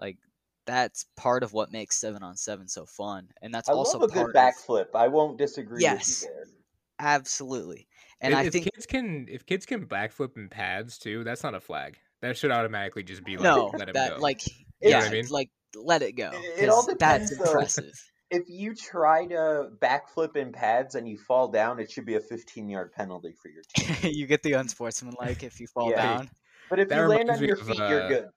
[0.00, 0.18] like
[0.66, 4.02] that's part of what makes seven on seven so fun, and that's I also love
[4.02, 4.96] a good part of backflip.
[4.96, 6.48] I won't disagree yes, with you there.
[6.98, 7.88] absolutely.
[8.20, 11.42] And If, I if think kids can if kids can backflip in pads too, that's
[11.42, 11.98] not a flag.
[12.20, 14.20] That should automatically just be like no, let him that go.
[14.20, 14.40] like
[14.82, 15.26] You know yeah, what I mean?
[15.30, 17.54] like let it go It, it all because that's depends though.
[17.54, 17.94] impressive.
[18.30, 22.20] If you try to backflip in pads and you fall down, it should be a
[22.20, 23.96] 15 yard penalty for your team.
[24.12, 25.96] you get the unsportsmanlike if you fall Yeah.
[25.96, 26.30] down.
[26.68, 28.28] But if That you land on me your of, feet, you're uh, good.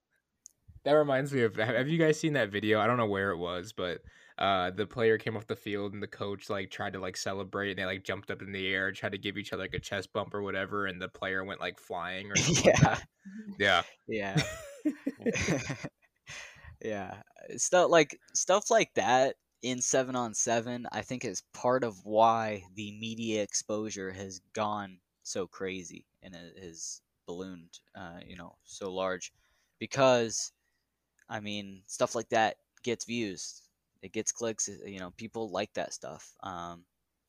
[0.84, 2.80] That reminds me of have have you guys seen that video?
[2.80, 4.02] I don't know where it was, but
[4.38, 7.72] uh the player came off the field and the coach like tried to like celebrate
[7.72, 9.80] and they like jumped up in the air, tried to give each other like a
[9.80, 13.00] chest bump or whatever, and the player went like flying or something like yeah.
[13.58, 13.84] Yeah.
[14.08, 14.44] yeah,
[16.84, 17.22] yeah.
[17.58, 22.64] Stuff like stuff like that in seven on seven, I think is part of why
[22.76, 28.94] the media exposure has gone so crazy and it has ballooned, uh, you know, so
[28.94, 29.32] large,
[29.80, 30.52] because
[31.30, 33.62] I mean, stuff like that gets views,
[34.02, 34.70] it gets clicks.
[34.70, 36.86] uh, You know, people like that stuff, um,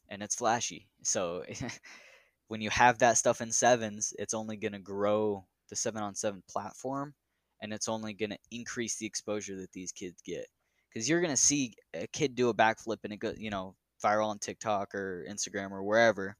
[0.08, 0.88] and it's flashy.
[1.02, 1.44] So
[2.48, 6.14] when you have that stuff in sevens, it's only going to grow the seven on
[6.14, 7.14] seven platform,
[7.60, 10.46] and it's only going to increase the exposure that these kids get.
[10.92, 13.74] Because you're to see a kid do a backflip and it go, you know,
[14.05, 16.37] viral on TikTok or Instagram or wherever,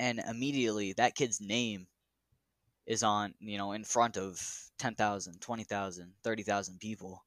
[0.00, 1.86] and immediately that kid's name
[2.86, 4.40] is on, you know, in front of
[4.78, 7.22] 10,000, 20,000, 30,000 people.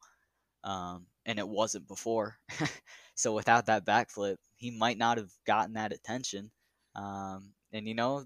[0.63, 2.37] Um, and it wasn't before.
[3.15, 6.51] so without that backflip, he might not have gotten that attention.
[6.95, 8.25] Um, and, you know,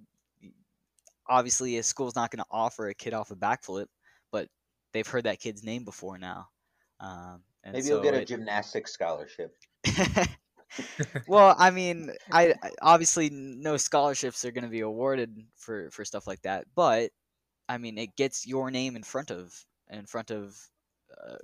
[1.28, 3.86] obviously a school's not going to offer a kid off a backflip,
[4.32, 4.48] but
[4.94, 6.48] they've heard that kid's name before now.
[7.00, 9.56] Um, and Maybe so you'll get a it- gymnastics scholarship.
[11.28, 16.06] well, I mean, I I- obviously no scholarships are going to be awarded for for
[16.06, 17.12] stuff like that, but
[17.68, 19.54] I mean, it gets your name in front of
[19.90, 20.56] in front of
[21.12, 21.38] uh,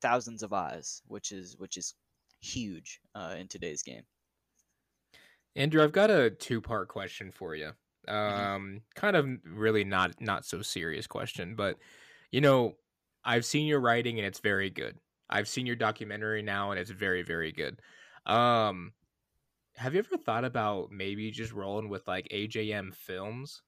[0.00, 1.94] thousands of eyes, which is which is
[2.40, 4.02] huge uh, in today's game.
[5.54, 7.72] Andrew, I've got a two-part question for you.
[8.08, 8.54] Mm-hmm.
[8.54, 11.78] Um, kind of really not not so serious question, but
[12.30, 12.74] you know,
[13.24, 14.98] I've seen your writing and it's very good.
[15.32, 17.80] I've seen your documentary now and it's very very good.
[18.26, 18.92] Um,
[19.76, 23.62] have you ever thought about maybe just rolling with like AJM Films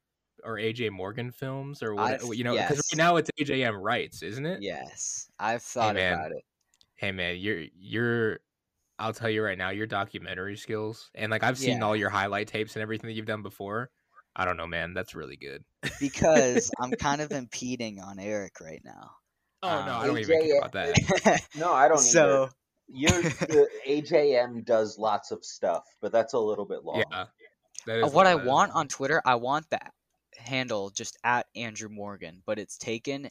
[0.44, 2.22] or AJ Morgan Films or what?
[2.22, 2.92] I've- You know, because yes.
[2.92, 4.62] right now it's AJM Writes, isn't it?
[4.62, 6.12] Yes, I've thought man.
[6.12, 6.44] about it.
[6.96, 8.38] Hey man, you're you're.
[9.00, 11.85] I'll tell you right now, your documentary skills and like I've seen Yeah.
[11.85, 13.90] all your highlight tapes and everything that you've done before.
[14.37, 14.94] I don't know, man.
[14.94, 15.64] That's really good.
[16.00, 19.11] because I'm kind of impeding on Eric right now.
[19.64, 21.40] Oh Um, no, I don't even AJ care about that.
[21.57, 22.53] No, I don't so either.
[22.87, 27.03] You're, the AJM does lots of stuff, but that's a little bit long.
[27.11, 27.24] Yeah,
[27.87, 29.92] that what I that is want on Twitter, I want that
[30.37, 33.29] handle just at Andrew Morgan, but it's taken.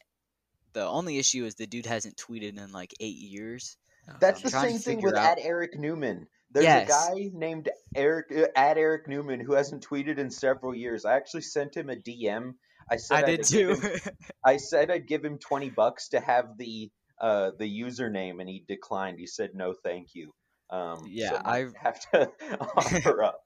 [0.74, 3.78] The only issue is the dude hasn't tweeted in like eight years.
[4.19, 6.28] That's I'm the same thing with out- at Eric Newman.
[6.52, 6.88] There's Yes.
[6.88, 11.06] a guy named Eric uh, at Eric Newman who hasn't tweeted in several years.
[11.06, 12.56] I actually sent him a DM.
[12.89, 13.82] I said I I'd did too.
[13.84, 13.84] him-
[14.46, 18.65] I said I'd give him twenty bucks to have the uh the username, and he
[18.67, 19.19] declined.
[19.19, 20.34] He said no, thank you.
[20.69, 22.32] Um, Yeah, so I have to
[22.78, 23.41] offer up.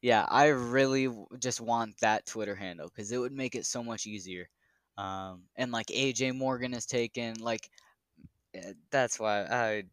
[0.00, 4.06] yeah, I really just want that Twitter handle because it would make it so much
[4.06, 4.48] easier.
[4.98, 7.70] Um, and like AJ Morgan is taken, like
[8.54, 9.84] eh, that's why I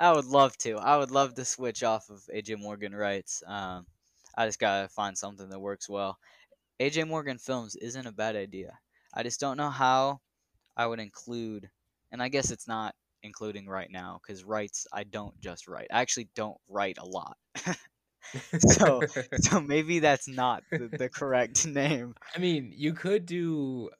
[0.00, 0.74] I would love to.
[0.78, 3.42] I would love to switch off of AJ Morgan writes.
[3.46, 3.86] Um,
[4.36, 6.18] I just gotta find something that works well.
[6.80, 8.78] AJ Morgan films isn't a bad idea.
[9.14, 10.20] I just don't know how
[10.76, 11.70] I would include,
[12.12, 15.88] and I guess it's not including right now because writes I don't just write.
[15.92, 17.36] I actually don't write a lot.
[18.58, 22.14] so so maybe that's not the, the correct name.
[22.34, 23.90] I mean, you could do.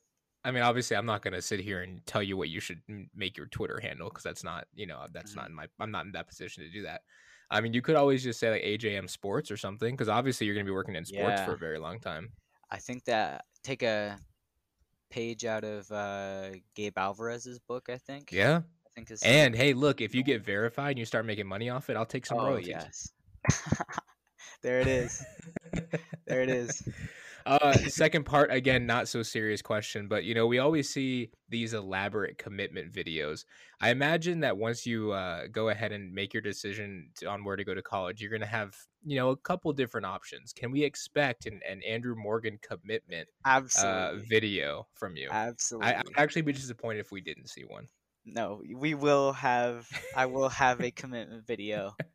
[0.45, 2.83] I mean, obviously, I'm not gonna sit here and tell you what you should
[3.15, 5.37] make your Twitter handle because that's not, you know, that's Mhm.
[5.37, 5.69] not in my.
[5.81, 7.03] I'm not in that position to do that.
[7.51, 10.55] I mean, you could always just say like AJM Sports or something because obviously you're
[10.57, 12.33] gonna be working in sports for a very long time.
[12.71, 14.19] I think that take a
[15.11, 17.89] page out of uh, Gabe Alvarez's book.
[17.91, 18.31] I think.
[18.33, 18.59] Yeah.
[18.87, 21.71] I think is And hey, look, if you get verified and you start making money
[21.71, 22.69] off it, I'll take some oh royalties.
[22.69, 23.13] yes.
[24.63, 25.25] there it is.
[26.27, 26.87] There it is.
[27.47, 31.75] Uh, second part again, not so serious question, but you know we always see these
[31.75, 33.45] elaborate commitment videos.
[33.81, 37.57] I imagine that once you uh, go ahead and make your decision to, on where
[37.57, 40.53] to go to college, you're going to have you know a couple different options.
[40.53, 45.29] Can we expect an, an Andrew Morgan commitment uh, video from you?
[45.31, 45.93] Absolutely.
[45.93, 47.89] I, I'd actually be disappointed if we didn't see one.
[48.25, 49.89] no, we will have.
[50.17, 51.95] I will have a commitment video.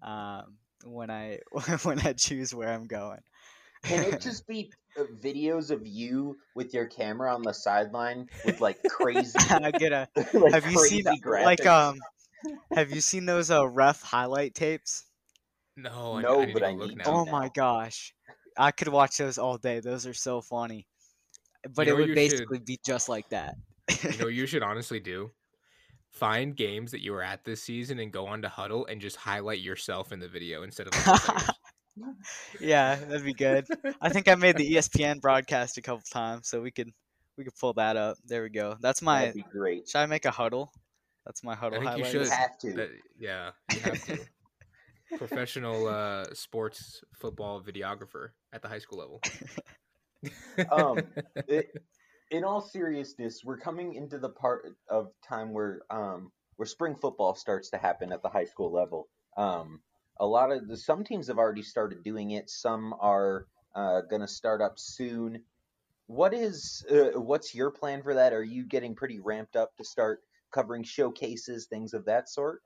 [0.00, 1.40] Um, when I
[1.82, 3.20] when I choose where I'm going.
[3.84, 8.60] Can it just be uh, videos of you with your camera on the sideline with
[8.60, 10.08] like crazy, I get a.
[10.34, 11.98] like Have you seen crazy like um?
[12.72, 15.04] Have you seen those uh ref highlight tapes?
[15.76, 17.04] No, I, No, I need but to I go need now.
[17.06, 17.32] Oh now.
[17.32, 18.14] my gosh,
[18.56, 19.80] I could watch those all day.
[19.80, 20.86] Those are so funny.
[21.74, 23.54] But know it would you should- basically be just like that.
[24.02, 25.30] You know, what you should honestly do
[26.10, 29.16] find games that you were at this season and go on to Huddle and just
[29.16, 31.50] highlight yourself in the video instead of like, the players.
[32.60, 33.66] Yeah, that'd be good.
[34.00, 36.92] I think I made the ESPN broadcast a couple times, so we could
[37.36, 38.18] we could pull that up.
[38.26, 38.76] There we go.
[38.80, 39.20] That's my.
[39.20, 39.88] That'd be great.
[39.88, 40.72] Should I make a huddle?
[41.24, 42.14] That's my huddle I think you highlight.
[42.14, 42.32] You should.
[42.32, 42.72] have to.
[42.74, 44.18] That- yeah, you have to.
[45.16, 49.20] Professional uh, sports football videographer at the high school level.
[50.72, 50.98] Um,
[51.46, 51.70] it,
[52.32, 57.36] in all seriousness, we're coming into the part of time where um where spring football
[57.36, 59.08] starts to happen at the high school level.
[59.36, 59.80] Um,
[60.20, 62.50] a lot of the some teams have already started doing it.
[62.50, 65.42] Some are uh, going to start up soon.
[66.06, 68.32] What is uh, what's your plan for that?
[68.32, 72.62] Are you getting pretty ramped up to start covering showcases, things of that sort?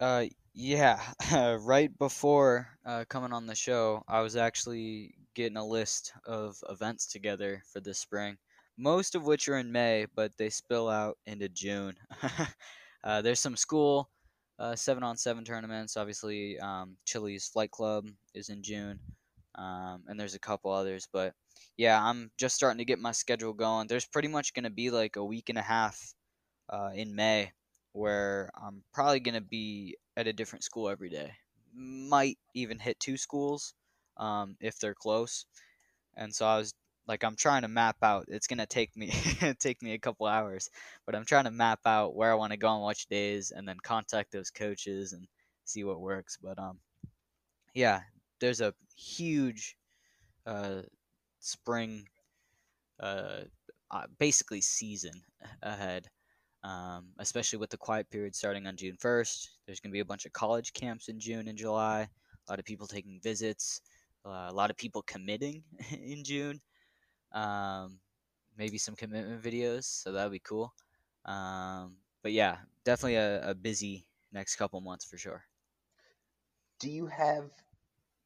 [0.00, 1.00] Uh, yeah.
[1.60, 7.06] right before uh, coming on the show, I was actually getting a list of events
[7.06, 8.36] together for this spring.
[8.76, 11.94] Most of which are in May, but they spill out into June.
[13.04, 14.08] uh, there's some school
[14.58, 15.96] uh, seven on seven tournaments.
[15.96, 18.98] Obviously, um, Chili's Flight Club is in June,
[19.54, 21.08] um, and there's a couple others.
[21.12, 21.34] But
[21.76, 23.86] yeah, I'm just starting to get my schedule going.
[23.86, 26.14] There's pretty much going to be like a week and a half
[26.68, 27.52] uh, in May
[27.92, 31.32] where I'm probably going to be at a different school every day.
[31.74, 33.74] Might even hit two schools
[34.16, 35.46] um, if they're close.
[36.16, 36.74] And so I was
[37.08, 38.26] like, I'm trying to map out.
[38.28, 39.10] It's to take me
[39.58, 40.70] take me a couple hours,
[41.06, 43.66] but I'm trying to map out where I want to go on which days, and
[43.66, 45.26] then contact those coaches and
[45.64, 46.38] see what works.
[46.42, 46.78] But um,
[47.74, 48.00] yeah,
[48.40, 49.76] there's a huge
[50.46, 50.82] uh,
[51.40, 52.04] spring,
[53.00, 53.42] uh,
[53.90, 55.22] uh, basically season
[55.62, 56.08] ahead
[56.64, 59.48] um, especially with the quiet period starting on June 1st.
[59.66, 62.58] There's going to be a bunch of college camps in June and July, a lot
[62.58, 63.80] of people taking visits,
[64.26, 66.60] uh, a lot of people committing in June,
[67.32, 67.98] um,
[68.56, 70.74] maybe some commitment videos, so that would be cool.
[71.24, 75.44] Um, but yeah, definitely a, a busy next couple months for sure.
[76.80, 77.50] Do you have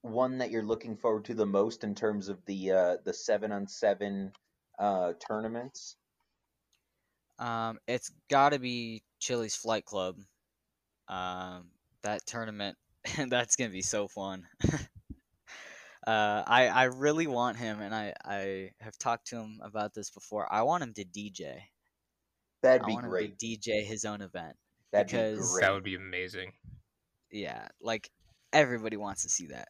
[0.02, 3.52] one that you're looking forward to the most in terms of the uh, the seven
[3.52, 4.32] on seven
[4.78, 5.96] uh, tournaments?
[7.38, 10.16] Um, it's got to be Chili's Flight Club.
[11.08, 11.68] Um,
[12.02, 12.76] that tournament,
[13.28, 14.46] that's gonna be so fun.
[16.06, 20.10] uh, I I really want him, and I I have talked to him about this
[20.10, 20.52] before.
[20.52, 21.60] I want him to DJ.
[22.62, 23.30] That'd I be want great.
[23.30, 24.56] him to DJ his own event.
[24.92, 25.60] That'd because- be great.
[25.62, 26.52] that would be amazing.
[27.30, 28.10] Yeah, like
[28.52, 29.68] everybody wants to see that.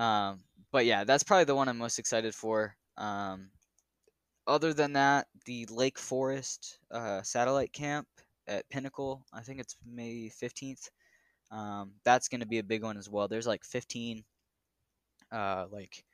[0.00, 2.76] Um, but yeah, that's probably the one I'm most excited for.
[2.96, 3.50] Um,
[4.46, 8.06] other than that, the Lake Forest uh, satellite camp
[8.46, 10.88] at Pinnacle, I think it's May 15th.
[11.50, 13.28] Um, that's going to be a big one as well.
[13.28, 14.24] There's like 15
[15.32, 16.04] uh, like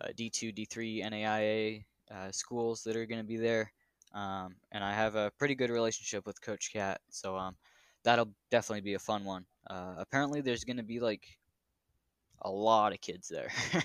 [0.00, 3.72] uh, D2, D3, NAIA uh, schools that are going to be there.
[4.14, 7.56] Um, and I have a pretty good relationship with Coach Cat, so um,
[8.04, 9.44] that'll definitely be a fun one.
[9.68, 11.26] Uh, apparently, there's going to be like
[12.42, 13.50] a lot of kids there.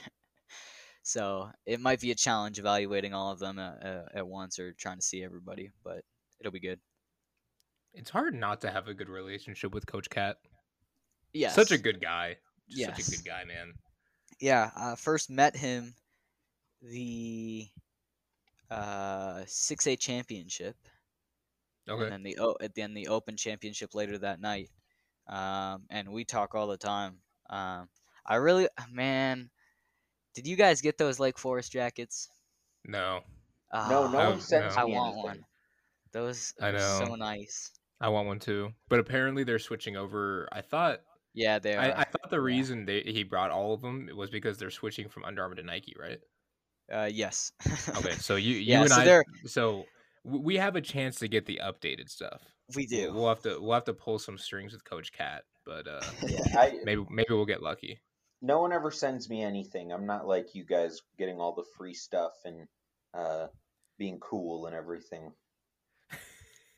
[1.03, 4.97] so it might be a challenge evaluating all of them at, at once or trying
[4.97, 6.03] to see everybody, but
[6.39, 6.79] it'll be good.
[7.93, 10.37] It's hard not to have a good relationship with Coach Cat.
[11.33, 11.53] Yes.
[11.53, 12.37] Such a good guy.
[12.69, 13.05] Just Yes.
[13.05, 13.73] Such a good guy, man.
[14.39, 15.93] Yeah, I first met him
[16.81, 17.67] the
[18.69, 20.75] uh 6A championship.
[21.89, 22.03] Okay.
[22.03, 24.69] and then the o- at the end the Open Championship later that night.
[25.27, 27.17] Um, and we talk all the time.
[27.49, 27.89] Um,
[28.25, 29.49] I really, man,
[30.33, 32.29] did you guys get those Lake Forest jackets?
[32.85, 33.19] No.
[33.73, 34.81] No, no Oh, one sends no.
[34.81, 35.23] I want anything.
[35.23, 35.45] one.
[36.13, 37.71] Those I are so nice.
[37.99, 38.71] I want one too.
[38.87, 40.47] But apparently they're switching over.
[40.53, 41.01] I thought
[41.33, 41.79] Yeah, they are.
[41.81, 42.43] I, I thought the yeah.
[42.43, 45.63] reason they, he brought all of them was because they're switching from Under Armour to
[45.63, 46.19] Nike, right?
[46.91, 47.51] uh, yes.
[47.97, 49.85] Okay, so you you Yeah, and so I they're- so
[50.23, 52.41] we have a chance to get the updated stuff.
[52.75, 53.11] we do.
[53.13, 56.39] We'll have to we'll have to pull some strings with Coach Cat, but uh Yeah,
[56.59, 57.99] I, maybe maybe we'll get lucky.
[58.41, 59.91] no one ever sends me anything.
[59.91, 62.67] I'm not like you guys getting all the free stuff and
[63.13, 63.47] uh,
[63.97, 65.31] being cool and everything.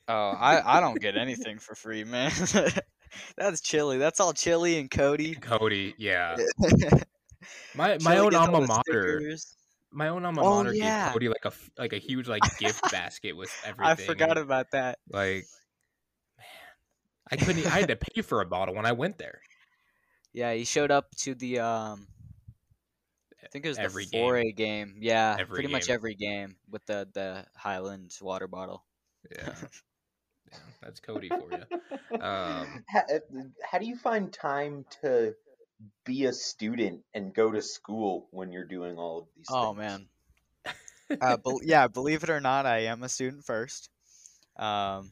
[0.08, 2.32] Oh, I, I don't get anything for free, man.
[3.38, 3.98] That's chilly.
[3.98, 5.36] That's all chilly and Cody.
[5.36, 6.36] Cody, yeah.
[7.76, 9.36] my My my own alma mater,
[9.92, 13.36] my own alma mater gave Cody like a f- like a huge like gift basket
[13.36, 13.92] with everything.
[13.92, 15.00] I forgot about that.
[15.10, 15.46] like
[16.38, 16.48] man,
[17.32, 17.66] I couldn't.
[17.68, 19.42] I had to pay for a bottle when I went there.
[20.34, 22.08] Yeah, he showed up to the um
[23.46, 24.96] I think it was Every the 4A game.
[25.00, 28.84] Yeah, Every pretty much every game with the the Highland water bottle.
[29.32, 29.68] Yeah, yeah
[30.82, 32.26] that's Cody for you.
[32.26, 33.04] Um, how,
[33.64, 35.34] how do you find time to
[36.06, 39.78] be a student and go to school when you're doing all of these Oh things?
[39.78, 40.08] man.
[41.22, 43.90] uh, bel yeah, believe it or not, I am a student first.
[44.58, 45.12] Um,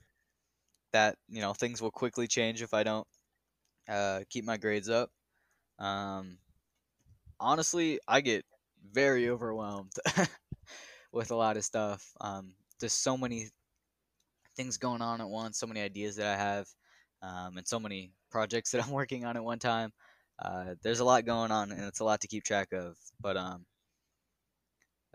[0.94, 3.08] that you know things will quickly change if I don't
[3.90, 5.10] uh, keep my grades up.
[5.80, 6.38] Um,
[7.40, 8.46] honestly, I get
[8.92, 9.94] very overwhelmed
[11.12, 12.12] with a lot of stuff.
[12.22, 13.50] Um, there's so many
[14.56, 16.68] things going on at once, so many ideas that I have,
[17.22, 19.92] um, and so many projects that I'm working on at one time.
[20.44, 22.98] Uh, there's a lot going on, and it's a lot to keep track of.
[23.22, 23.66] But um,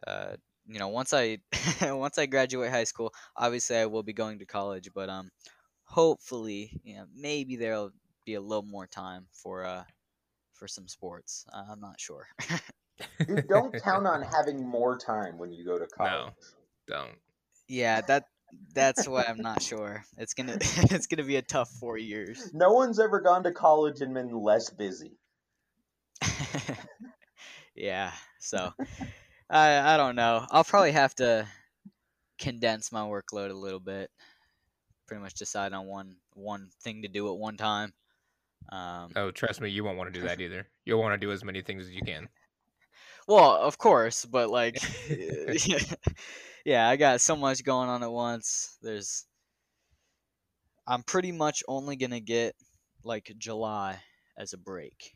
[0.06, 0.36] uh,
[0.66, 1.38] you know, once I
[1.82, 4.90] once I graduate high school, obviously I will be going to college.
[4.94, 5.30] But um,
[5.84, 7.92] hopefully, you know, maybe there'll
[8.24, 9.84] be a little more time for uh
[10.52, 11.46] for some sports.
[11.52, 12.26] Uh, I'm not sure.
[13.26, 16.34] Dude, don't count on having more time when you go to college.
[16.86, 17.16] don't.
[17.68, 18.24] yeah, that
[18.74, 20.04] that's why I'm not sure.
[20.16, 22.52] It's gonna it's gonna be a tough four years.
[22.54, 25.18] No one's ever gone to college and been less busy.
[27.74, 28.72] yeah, so
[29.50, 30.46] I I don't know.
[30.50, 31.46] I'll probably have to
[32.38, 34.10] condense my workload a little bit.
[35.06, 37.92] Pretty much decide on one one thing to do at one time.
[38.70, 40.66] Um, Oh, trust me, you won't want to do that either.
[40.84, 42.28] You'll want to do as many things as you can.
[43.26, 44.80] Well, of course, but like,
[46.68, 48.76] yeah, I got so much going on at once.
[48.82, 49.26] There's,
[50.86, 52.54] I'm pretty much only gonna get
[53.04, 54.02] like July
[54.36, 55.14] as a break.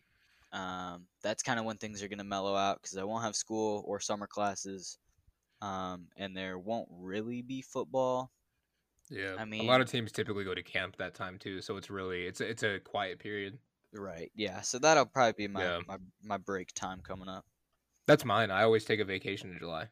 [0.52, 3.82] Um, that's kind of when things are gonna mellow out because I won't have school
[3.86, 4.98] or summer classes,
[5.62, 8.32] um, and there won't really be football.
[9.10, 11.76] Yeah, I mean, a lot of teams typically go to camp that time too, so
[11.76, 13.58] it's really it's a, it's a quiet period.
[13.94, 14.30] Right.
[14.34, 14.60] Yeah.
[14.62, 15.80] So that'll probably be my Yeah.
[15.86, 17.46] my, my break time coming up.
[18.06, 18.52] That's mine.
[18.52, 19.90] I always take a vacation in July.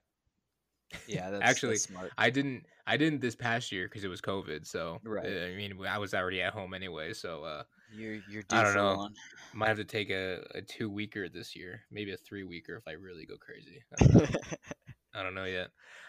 [1.06, 1.30] Yeah.
[1.30, 2.12] That's Actually, that's smart.
[2.18, 4.66] I didn't I didn't this past year because it was COVID.
[4.66, 5.24] So Right.
[5.26, 7.12] uh, I mean, I was already at home anyway.
[7.12, 7.62] So uh,
[7.94, 8.96] You're you're I don't know.
[8.96, 9.14] one.
[9.54, 12.86] might have to take a, a two weeker this year, maybe a three weeker if
[12.88, 13.82] I really go crazy.
[14.00, 14.40] I don't know.
[15.14, 15.68] I don't know yet.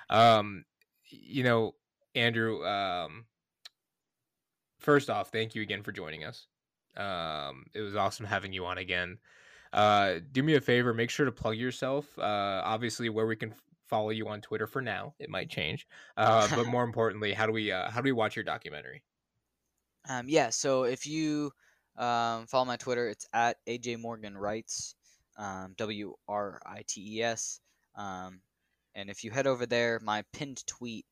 [0.10, 0.66] Um,
[1.10, 1.76] you know,
[2.16, 2.66] Andrew.
[2.66, 3.26] Um,
[4.80, 6.48] first off, thank you again for joining us.
[6.98, 9.18] Um, it was awesome having you on again.
[9.74, 12.06] Uh, do me a favor, make sure to plug yourself.
[12.20, 13.54] Uh, obviously, where we can
[13.92, 15.14] follow you on Twitter for now.
[15.20, 15.86] It might change.
[16.18, 19.02] Uh, but more importantly, how do we uh, how do we watch your documentary?
[20.08, 21.52] Um, yeah, so if you
[21.98, 24.96] um, follow my Twitter, it's at AJ Morgan Writes,
[25.38, 27.60] um, W R I T E S.
[27.96, 28.42] Um,
[28.94, 31.06] and if you head over there, my pinned tweet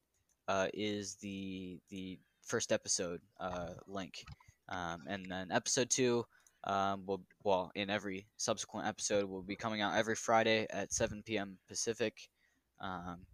[0.48, 4.24] uh, is the the first episode uh, link.
[4.68, 6.26] Um, and then episode two
[6.66, 11.24] um, will, well, in every subsequent episode, will be coming out every Friday at 7
[11.26, 11.58] p.m.
[11.68, 12.30] Pacific.
[12.82, 13.26] Um,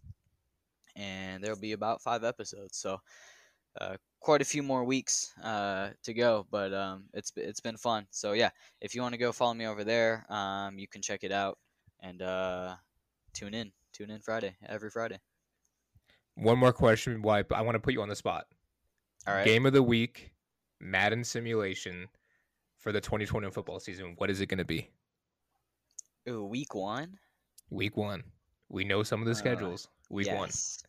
[0.94, 2.78] and there'll be about five episodes.
[2.78, 3.00] So,
[3.80, 8.06] uh, quite a few more weeks uh, to go, but um, it's it's been fun.
[8.10, 11.22] So yeah, if you want to go follow me over there, um, you can check
[11.22, 11.58] it out
[12.00, 12.74] and uh,
[13.32, 13.72] tune in.
[13.92, 15.18] Tune in Friday, every Friday.
[16.34, 17.22] One more question.
[17.22, 18.46] Why I want to put you on the spot.
[19.26, 19.44] All right.
[19.44, 20.32] Game of the week,
[20.80, 22.08] Madden simulation
[22.78, 24.14] for the 2021 football season.
[24.18, 24.90] What is it going to be?
[26.28, 27.18] Ooh, week one.
[27.70, 28.22] Week one.
[28.68, 29.88] We know some of the Uh, schedules.
[30.10, 30.48] Week one.
[30.48, 30.82] yes.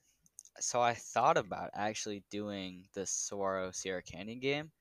[0.60, 4.72] so I thought about actually doing the Saguaro Sierra Canyon game.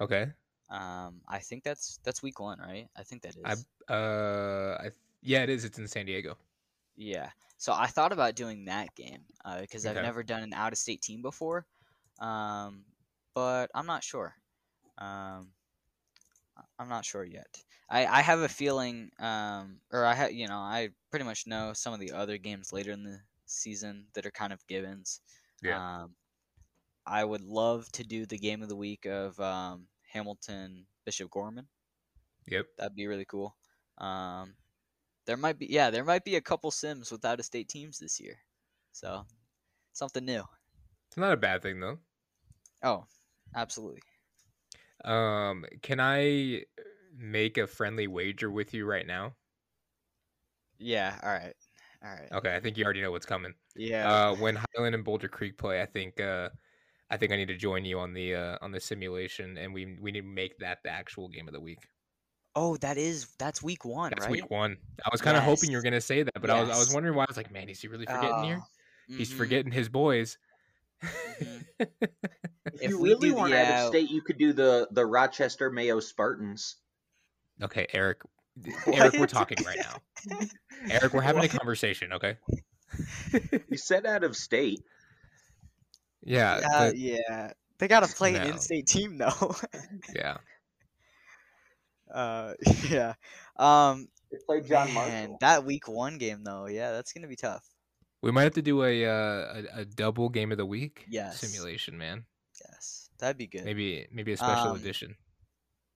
[0.00, 0.32] Okay.
[0.70, 2.88] Um, I think that's that's week one, right?
[2.96, 3.66] I think that is.
[3.88, 4.90] I uh I
[5.22, 5.64] yeah, it is.
[5.64, 6.36] It's in San Diego.
[6.96, 7.30] Yeah.
[7.56, 10.78] So I thought about doing that game uh, because I've never done an out of
[10.78, 11.66] state team before,
[12.20, 12.84] um,
[13.34, 14.34] but I'm not sure.
[14.98, 15.52] Um,
[16.80, 17.62] I'm not sure yet.
[17.90, 21.74] I, I have a feeling, um, or I ha- you know I pretty much know
[21.74, 25.20] some of the other games later in the season that are kind of givens.
[25.62, 26.02] Yeah.
[26.04, 26.14] Um,
[27.06, 31.68] I would love to do the game of the week of um, Hamilton Bishop Gorman.
[32.46, 32.66] Yep.
[32.78, 33.56] That'd be really cool.
[33.98, 34.54] Um,
[35.26, 37.98] there might be yeah, there might be a couple Sims with out of state teams
[37.98, 38.38] this year.
[38.92, 39.26] So
[39.92, 40.44] something new.
[41.08, 41.98] It's not a bad thing though.
[42.82, 43.04] Oh,
[43.54, 44.02] absolutely.
[45.04, 46.64] Um, can I
[47.12, 49.36] make a friendly wager with you right now?
[50.78, 51.54] Yeah, all right.
[52.02, 52.32] All right.
[52.32, 53.54] Okay, I think you already know what's coming.
[53.76, 54.08] Yeah.
[54.08, 56.50] Uh, when Highland and Boulder Creek play, I think uh,
[57.10, 59.96] I think I need to join you on the uh, on the simulation, and we
[60.00, 61.88] we need to make that the actual game of the week.
[62.54, 64.28] oh, that is that's week 1, That's right?
[64.28, 64.76] week one.
[65.04, 66.90] I was kind of hoping you were gonna say that, but I was I was
[66.90, 67.24] wondering why.
[67.24, 68.62] I was like, man, is he really forgetting here?
[68.62, 70.38] Oh, He's forgetting his boys.
[71.26, 71.59] Mhm.
[71.80, 74.52] If, If you we really do the, want out uh, of state, you could do
[74.52, 76.76] the the Rochester Mayo Spartans.
[77.62, 78.18] okay, Eric.
[78.92, 80.36] Eric, we're talking right now.
[80.90, 82.12] Eric, we're having a conversation.
[82.12, 82.36] Okay.
[83.68, 84.80] You said out of state.
[86.22, 86.58] yeah.
[86.60, 87.52] Yeah, but- yeah.
[87.78, 89.56] They got to play an in-state team though.
[90.14, 90.36] yeah.
[92.12, 92.52] uh
[92.90, 93.14] yeah.
[93.56, 95.38] Um They played John man, Marshall.
[95.40, 96.66] that week 1 game though.
[96.66, 97.64] Yeah, that's going to be tough.
[98.22, 101.40] We might have to do a uh, a, a double game of the week Yes.
[101.40, 102.24] simulation, man.
[102.64, 103.08] Yes.
[103.18, 103.64] That'd be good.
[103.64, 105.16] Maybe maybe a special Um, edition.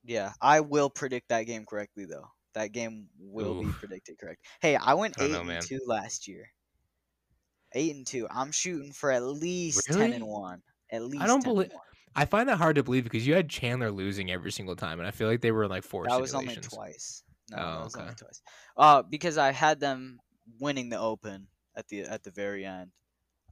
[0.05, 2.27] Yeah, I will predict that game correctly though.
[2.55, 4.45] That game will be predicted correct.
[4.61, 5.63] Hey, I went I eight know, and man.
[5.63, 6.51] two last year.
[7.73, 8.27] Eight and two.
[8.31, 10.63] I'm shooting for at least ten and one.
[10.93, 11.83] At least I don't 10 and belie- one.
[12.17, 15.09] I find that hard to believe because you had Chandler losing every single time, and
[15.09, 17.25] I feel like they were in, like four That was only twice.
[17.51, 18.17] No, Oh, that was only okay.
[18.21, 18.43] twice.
[18.77, 20.21] Uh, because I had them
[20.61, 22.91] winning the Open at the at the very end.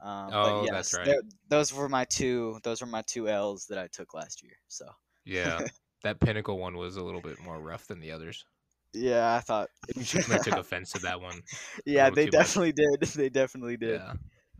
[0.01, 1.16] Um, Oh, but that's yes, right.
[1.49, 2.59] Those were my two.
[2.64, 4.57] Those were my two L's that I took last year.
[4.68, 4.87] So
[5.25, 5.61] Yeah,
[6.03, 8.45] that pinnacle one was a little bit more rough than the others.
[8.93, 9.70] yeah, I thought.
[10.05, 11.43] Chandler took offense to that one.
[11.87, 12.33] yeah, they too much.
[12.33, 13.01] definitely did.
[13.14, 14.01] They definitely did.
[14.01, 14.14] Yeah,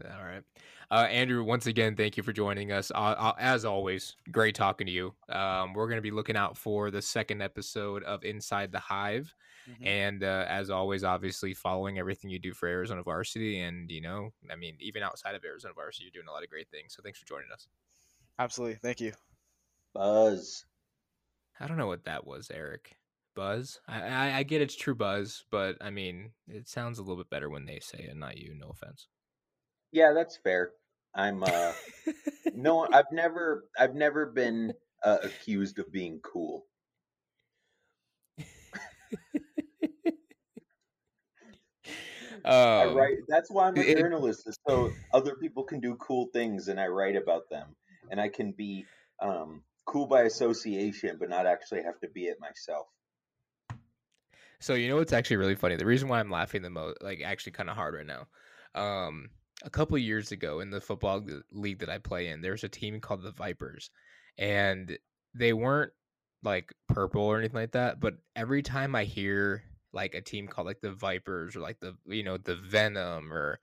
[0.05, 0.43] All right.
[0.93, 2.91] Uh, Andrew, once again, thank you for joining us.
[2.91, 5.15] Uh, uh, as always, great talking to you.
[5.31, 9.35] Um, we're going to be looking out for the second episode of Inside the Hive.
[9.67, 9.87] Mhm.
[9.87, 13.61] And uh, as always, obviously, following everything you do for Arizona Varsity.
[13.61, 16.51] And, you know, I mean, even outside of Arizona Varsity, you're doing a lot of
[16.51, 16.93] great things.
[16.95, 17.69] So thanks for joining us.
[18.39, 18.77] Absolutely.
[18.83, 19.13] Thank you.
[19.95, 20.67] Buzz.
[21.59, 22.99] I don't know what that was, Eric.
[23.35, 23.81] Buzz?
[23.89, 27.31] I, I, I get it's true buzz, but I mean, it sounds a little bit
[27.31, 28.55] better when they say it, not you.
[28.55, 29.09] No offense.
[29.91, 30.73] Yeah, that's fair.
[31.15, 31.75] I'm uh
[32.53, 36.67] no I've never I've never been uh, accused of being cool.
[42.79, 45.97] I Um, write that's why I'm a it- journalist is so other people can do
[45.97, 47.77] cool things and I write about them
[48.11, 48.89] and I can be
[49.21, 52.89] um cool by association but not actually have to be it myself.
[54.61, 55.77] So you know what's actually really funny?
[55.77, 58.29] The reason why I'm laughing the most, like actually kind of hard right now.
[58.75, 59.31] Um,
[59.65, 63.01] a couple years ago in the football league that I play in, there's a team
[63.01, 63.91] called the Vipers,
[64.39, 64.99] and
[65.35, 65.93] they weren't
[66.43, 68.01] like purple or anything like that.
[68.01, 71.97] But every time I hear like a team called like the Vipers or like the
[72.07, 73.61] you know the Venom or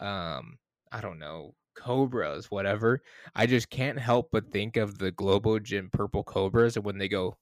[0.00, 0.58] um
[0.92, 3.02] I don't know Cobras whatever,
[3.34, 7.08] I just can't help but think of the Globo Gym purple Cobras and when they
[7.08, 7.36] go.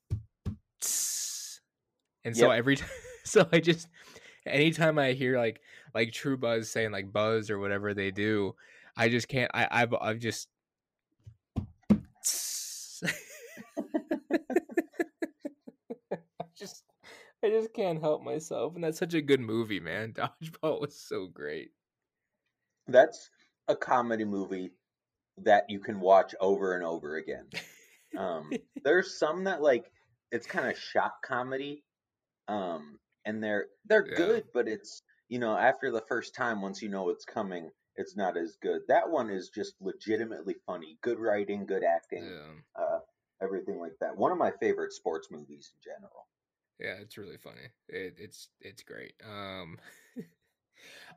[0.81, 1.61] "Tss,"
[2.25, 2.51] And so Yep.
[2.51, 2.91] every time,
[3.25, 3.89] so I just,
[4.47, 5.61] anytime I hear like
[5.95, 8.55] like True Buzz saying like Buzz or whatever they do,
[8.97, 9.51] I just can't.
[9.55, 10.49] I I've I've just.
[11.61, 11.64] I
[16.57, 16.84] just
[17.45, 20.12] I just can't help myself, and that's such a good movie, man.
[20.43, 21.70] Dodgeball was so great.
[22.86, 23.30] That's
[23.68, 24.72] a comedy movie
[25.38, 27.47] that you can watch over and over again.
[28.14, 28.51] Um
[28.84, 29.90] there's some that like
[30.30, 31.82] it's kind of shock comedy
[32.47, 34.12] um and they're they're Yeah.
[34.12, 38.16] good but it's you know after the first time once you know it's coming it's
[38.16, 42.62] not as good that one is just legitimately funny good writing good acting Yeah.
[42.77, 43.01] uh
[43.41, 46.29] everything like that one of my favorite sports movies in general
[46.79, 47.68] Yeah, it's really funny.
[47.89, 49.14] It, it's it's great.
[49.25, 49.79] Um,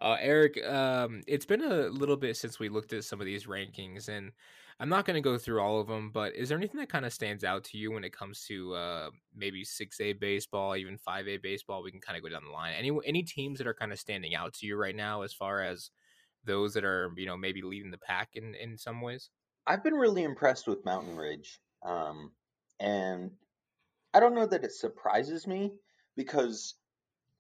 [0.02, 3.46] uh, Eric, um, it's been a little bit since we looked at some of these
[3.46, 4.32] rankings, and
[4.80, 6.12] I'm not going to go through all of them.
[6.12, 8.74] But is there anything that kind of stands out to you when it comes to
[8.74, 11.84] uh, maybe six A baseball, even five A baseball?
[11.84, 12.74] We can kind of go down the line.
[12.78, 15.62] Any any teams that are kind of standing out to you right now as far
[15.62, 15.92] as
[16.44, 19.30] those that are you know maybe leading the pack in in some ways?
[19.68, 22.32] I've been really impressed with Mountain Ridge, um,
[22.80, 23.32] and
[24.14, 25.74] I don't know that it surprises me
[26.16, 26.76] because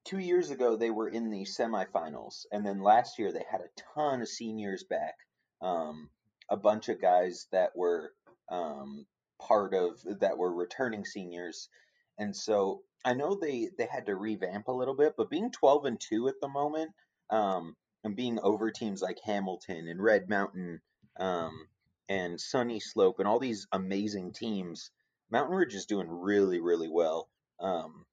[0.05, 3.81] two years ago they were in the semifinals, and then last year they had a
[3.95, 5.15] ton of seniors back,
[5.61, 6.09] um,
[6.49, 8.13] a bunch of guys that were
[8.49, 9.05] um,
[9.39, 11.69] part of that were returning seniors,
[12.17, 15.85] and so I know they they had to revamp a little bit, but being 12
[15.85, 16.91] and two at the moment,
[17.29, 20.81] um, and being over teams like Hamilton and Red Mountain,
[21.19, 21.67] um,
[22.07, 24.91] and Sunny Slope and all these amazing teams,
[25.31, 27.27] Mountain Ridge is doing really really well.
[27.59, 28.05] Um,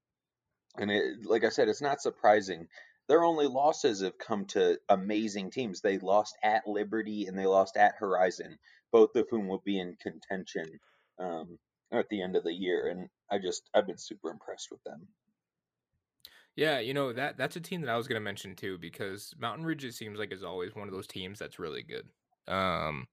[0.78, 2.68] and it, like I said, it's not surprising.
[3.08, 5.80] Their only losses have come to amazing teams.
[5.80, 8.58] They lost at Liberty and they lost at Horizon,
[8.90, 10.66] both of whom will be in contention
[11.18, 11.58] um,
[11.90, 12.88] at the end of the year.
[12.88, 15.08] And I just I've been super impressed with them.
[16.54, 19.34] Yeah, you know that that's a team that I was going to mention too because
[19.38, 22.06] Mountain Ridge it seems like is always one of those teams that's really good.
[22.52, 23.08] Um,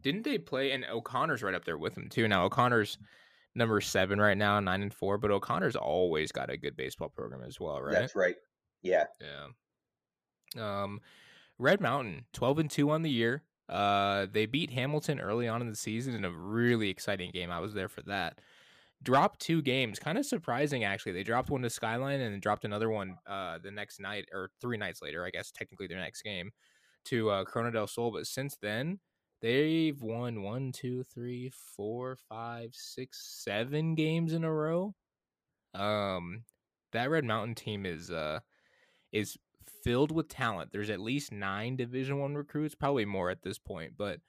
[0.00, 0.72] didn't they play?
[0.72, 2.26] And O'Connor's right up there with them too.
[2.26, 2.98] Now O'Connor's
[3.54, 7.42] number seven right now, nine and four, but O'Connor's always got a good baseball program
[7.42, 7.92] as well, right?
[7.92, 8.36] That's right.
[8.82, 9.04] Yeah.
[9.20, 10.82] Yeah.
[10.82, 11.00] Um,
[11.58, 13.44] Red Mountain, twelve and two on the year.
[13.68, 17.50] Uh, they beat Hamilton early on in the season in a really exciting game.
[17.50, 18.40] I was there for that.
[19.02, 21.12] Dropped two games, kind of surprising actually.
[21.12, 24.50] They dropped one to Skyline and then dropped another one uh the next night or
[24.60, 26.50] three nights later, I guess technically their next game
[27.06, 28.10] to uh Corona del Sol.
[28.10, 28.98] But since then,
[29.40, 34.94] they've won one, two, three, four, five, six, seven games in a row.
[35.74, 36.44] Um,
[36.92, 38.40] that Red Mountain team is uh
[39.12, 39.36] is
[39.84, 40.70] filled with talent.
[40.72, 44.20] There's at least nine Division One recruits, probably more at this point, but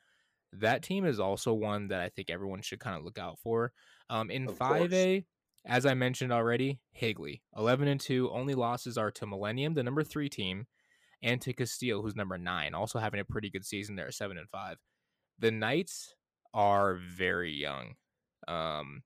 [0.54, 3.72] that team is also one that I think everyone should kind of look out for.
[4.10, 5.26] Um, in five A,
[5.66, 8.30] as I mentioned already, Higley, eleven and two.
[8.32, 10.68] Only losses are to Millennium, the number three team,
[11.24, 14.50] and to Casteel, who's number nine, also having a pretty good season there, seven and
[14.50, 14.78] five.
[15.42, 16.14] The Knights
[16.54, 17.96] are very young.
[18.48, 19.02] Um,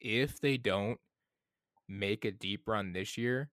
[0.00, 0.98] if they don't
[1.88, 3.50] make a deep run this year,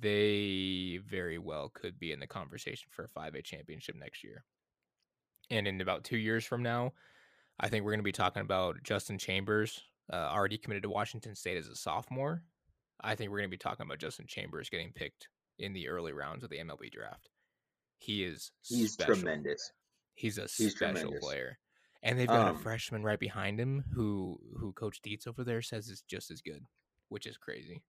[0.00, 4.44] they very well could be in the conversation for a 5A championship next year.
[5.50, 6.92] And in about two years from now,
[7.58, 11.34] I think we're going to be talking about Justin Chambers, uh, already committed to Washington
[11.34, 12.44] State as a sophomore.
[13.00, 16.12] I think we're going to be talking about Justin Chambers getting picked in the early
[16.12, 17.28] rounds of the MLB draft.
[17.98, 19.16] He is he's special.
[19.16, 19.72] tremendous.
[20.18, 21.14] He's a He's special tremendous.
[21.14, 21.58] player.
[22.02, 25.62] And they've got Um, a freshman right behind him who who Coach Dietz over there
[25.62, 26.64] says is just as good,
[27.08, 27.82] which is crazy.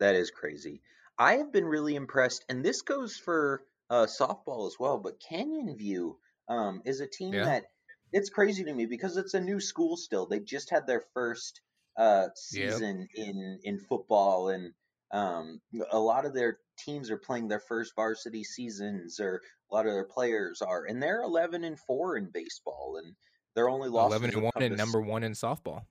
[0.00, 0.82] That is crazy.
[1.18, 4.98] I have been really impressed, and this goes for uh, softball as well.
[4.98, 6.18] But Canyon View
[6.48, 7.42] um, is a team Yeah.
[7.42, 7.66] that
[8.12, 10.26] it's crazy to me because it's a new school still.
[10.26, 11.60] They just had their first
[11.96, 14.74] uh, season in in football, and
[15.12, 15.60] um,
[15.90, 19.92] a lot of their teams are playing their first varsity seasons, or a lot of
[19.92, 23.14] their players are, and they're eleven and four in baseball, and
[23.54, 25.82] they're only lost Eleven and one and number one in softball.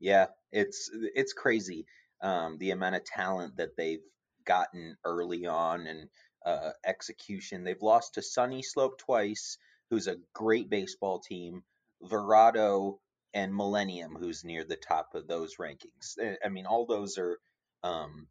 [0.00, 1.86] yeah, it's it's crazy
[2.22, 4.02] um, the amount of talent that they've
[4.44, 6.08] gotten early on and
[6.44, 7.64] uh, execution.
[7.64, 9.56] They've lost to Sunny Slope twice,
[9.90, 11.62] who's a great baseball team,
[12.02, 12.98] Verrado
[13.32, 16.18] and Millennium, who's near the top of those rankings.
[16.20, 17.38] I- I mean, all those are
[17.82, 18.28] um,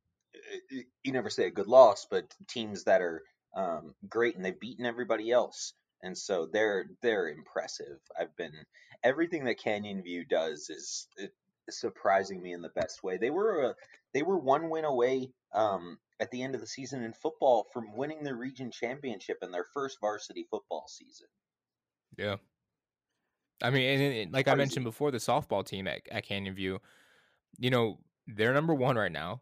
[1.04, 3.24] you never say a good loss, but teams that are
[3.56, 5.74] um, great and they've beaten everybody else.
[6.02, 8.00] And so they're they're impressive.
[8.20, 8.52] I've been
[9.04, 11.34] everything that Canyon View does is it,
[11.70, 13.18] surprising me in the best way.
[13.18, 13.76] They were a,
[14.14, 17.96] they were one win away um, at the end of the season in football from
[17.96, 21.28] winning the region championship in their first varsity football season.
[22.18, 22.36] Yeah.
[23.62, 26.54] I mean, and, and- and like I mentioned before, the softball team at, at Canyon
[26.54, 26.80] View,
[27.60, 29.42] you know, they're number one right now.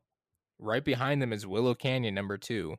[0.62, 2.78] Right behind them is Willow Canyon, number two.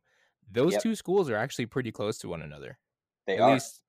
[0.51, 0.83] Those Yep.
[0.83, 2.78] two schools are actually pretty close to one another.
[3.26, 3.53] They At are.
[3.55, 3.83] least,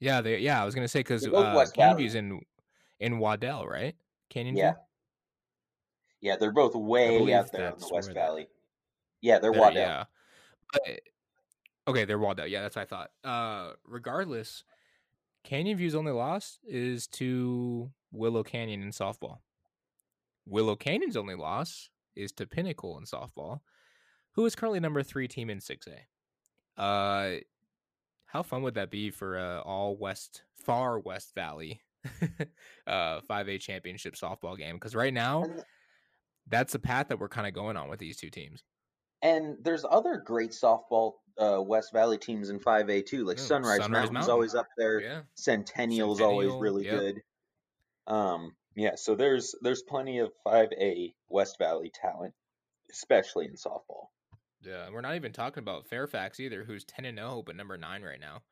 [0.00, 0.60] yeah, they yeah.
[0.60, 2.40] I was gonna say because uh, Canyon View's in
[2.98, 3.94] in Waddell, right?
[4.28, 4.72] Canyon Yeah.
[4.72, 4.80] View.
[6.20, 8.48] Yeah, they're both way out there in the West Valley.
[9.20, 9.82] Yeah, they're They're- Waddell.
[9.82, 10.04] Yeah.
[10.72, 11.00] But,
[11.88, 12.46] okay, they're Waddell.
[12.46, 13.10] Yeah, that's what I thought.
[13.24, 14.64] Uh, regardless,
[15.44, 19.38] Canyon View's only loss is to Willow Canyon in softball.
[20.46, 23.60] Willow Canyon's only loss is to Pinnacle in softball,
[24.32, 25.98] who is currently number three team in 6A.
[26.76, 27.40] Uh,
[28.26, 31.80] how fun would that be for uh, all West, far West Valley,
[32.86, 34.76] uh, 5A championship softball game?
[34.76, 35.44] Because right now,
[36.48, 38.62] that's the path that we're kind of going on with these two teams.
[39.22, 43.78] And there's other great softball uh, West Valley teams in 5A too, like Yeah, Sunrise,
[43.78, 44.32] Sunrise Mountain's Mountain.
[44.32, 45.00] always up there.
[45.00, 45.20] Yeah.
[45.34, 46.98] Centennial's always really yep.
[46.98, 47.22] good.
[48.06, 52.34] Um, yeah, so there's there's plenty of 5A West Valley talent,
[52.90, 54.08] especially in softball.
[54.60, 57.76] Yeah, and we're not even talking about Fairfax either, who's ten and zero, but number
[57.76, 58.42] nine right now.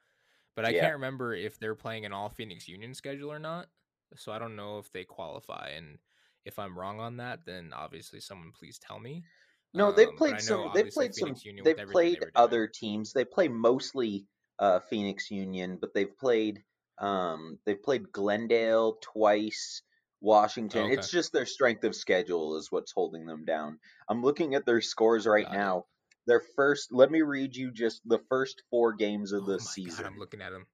[0.57, 0.75] but I Yeah.
[0.75, 3.71] can't remember if they're playing an all Phoenix Union schedule or not.
[4.17, 5.71] So I don't know if they qualify.
[5.71, 5.99] And
[6.45, 9.27] if I'm wrong on that, then obviously someone please tell me.
[9.73, 10.71] No, they've Um, played some.
[10.73, 11.43] They've played some.
[11.45, 13.13] Union They've played they other teams.
[13.13, 14.27] They play mostly
[14.59, 16.65] uh, Phoenix Union, but they've played.
[16.99, 19.83] Um, they've played Glendale twice.
[20.21, 20.85] Washington.
[20.87, 20.95] Okay.
[20.95, 23.79] It's just their strength of schedule is what's holding them down.
[24.09, 25.59] I'm looking at their scores right Got it.
[25.59, 25.85] now.
[26.27, 26.93] Their first.
[26.93, 30.05] Let me read you just the first four games of Oh the my season.
[30.05, 30.67] God, I'm looking at them.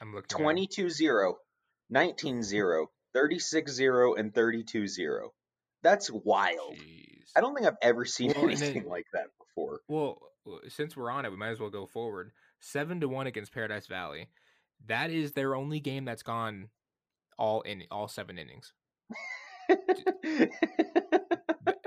[0.00, 0.34] I'm looking.
[0.34, 0.44] at 'em.
[0.44, 1.36] 22 0,
[1.90, 5.32] 19 0, 36 0, and 32 0.
[5.82, 6.76] That's wild.
[6.76, 7.30] Jeez.
[7.34, 9.80] I don't think I've ever seen Well, anything then- like that before.
[9.88, 10.18] Well,
[10.68, 12.32] since we're on it, we might as well go forward.
[12.60, 14.28] Seven to one against Paradise Valley.
[14.86, 16.68] That is their only game that's gone
[17.38, 18.72] all in all seven innings.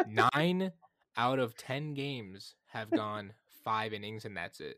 [0.08, 0.72] Nine
[1.18, 4.78] out of ten games have gone five innings, and that's it.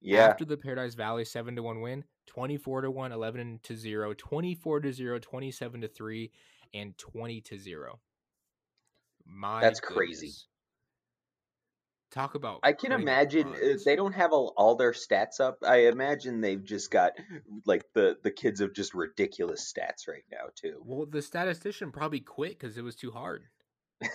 [0.00, 4.14] yeah, After the Paradise Valley seven to one win, 24 to 1, 11 to 0,
[4.14, 6.30] 24 to 0, 27 to 3,
[6.74, 8.00] and 20 to 0.
[9.26, 10.32] My That's crazy.
[12.10, 13.84] Talk about I can imagine uh, runs.
[13.84, 15.58] they don't have all, all their stats up.
[15.64, 17.12] I imagine they've just got
[17.66, 20.82] like the the kids have just ridiculous stats right now too.
[20.84, 23.44] Well, the statistician probably quit because it was too hard.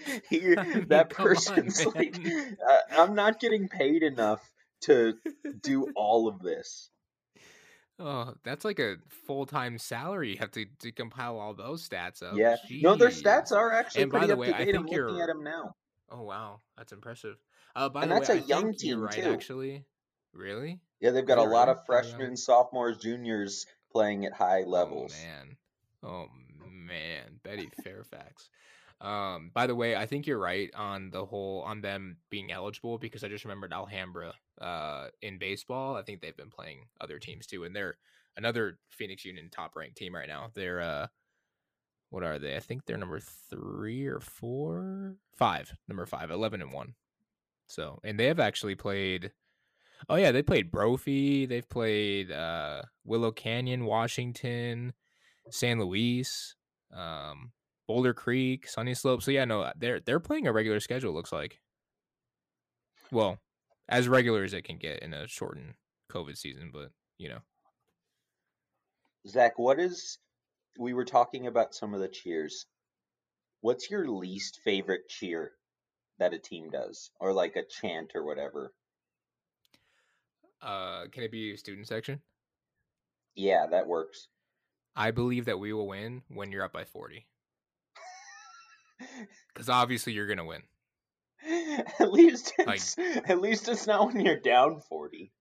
[0.32, 4.40] I mean, that come on, person's like, uh, I'm not getting paid enough
[4.82, 5.14] to
[5.62, 6.90] do all of this.
[8.00, 8.96] Oh, that's like a
[9.26, 10.30] full time salary.
[10.32, 12.36] You have to, to compile all those stats up.
[12.36, 14.74] yeah, no, their stats are actually And by the way, I date.
[14.74, 15.76] I'm think looking you're- at them now.
[16.10, 17.36] Oh wow, that's impressive.
[17.76, 19.12] Uh, by And the that's way, a I young team, right.
[19.12, 19.32] too.
[19.32, 19.84] Actually,
[20.32, 20.80] really?
[21.00, 21.72] Yeah, they've got a lot really?
[21.72, 25.14] of Oh, freshmen, sophomores, juniors playing at high levels.
[25.14, 25.56] Oh man.
[26.02, 26.26] Oh
[26.68, 28.48] man, Betty Fairfax.
[29.00, 32.98] Um, by the way, I think you're right on the whole on them being eligible
[32.98, 35.96] because I just remembered Alhambra uh in baseball.
[35.96, 37.96] I think they've been playing other teams too, and they're
[38.36, 40.50] another Phoenix Union top ranked team right now.
[40.54, 41.06] They're uh
[42.10, 42.56] what are they?
[42.56, 46.94] I think they're number three or four, five, number five, 11 and one.
[47.66, 49.32] So, and they have actually played.
[50.08, 51.46] Oh yeah, they played Brophy.
[51.46, 54.92] They've played uh, Willow Canyon, Washington,
[55.50, 56.56] San Luis,
[56.92, 57.52] um,
[57.86, 59.22] Boulder Creek, Sunny Slope.
[59.22, 61.12] So yeah, no, they're they're playing a regular schedule.
[61.12, 61.60] Looks like.
[63.12, 63.38] Well,
[63.90, 65.74] as regular as it can get in a shortened
[66.10, 67.40] COVID season, but you know.
[69.28, 70.18] Zach, what is?
[70.78, 72.64] We were talking about some of the cheers.
[73.60, 75.52] What's your least favorite cheer
[76.18, 78.72] that a team does, or like a chant or whatever?
[80.62, 82.20] Uh, can it be student section?
[83.34, 84.28] Yeah, that works.
[84.96, 87.26] I believe that we will win when you're up by forty,
[89.52, 90.62] because obviously you're gonna win.
[92.00, 95.32] at least Like- it's at least it's not when you're down forty.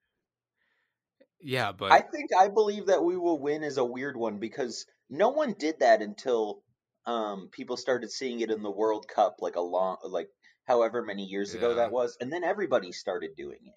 [1.41, 4.85] Yeah, but I think I believe that we will win is a weird one because
[5.09, 6.63] no one did that until
[7.05, 10.29] um, people started seeing it in the World Cup, like a long, like
[10.65, 13.73] however many years ago that was, and then everybody started doing it.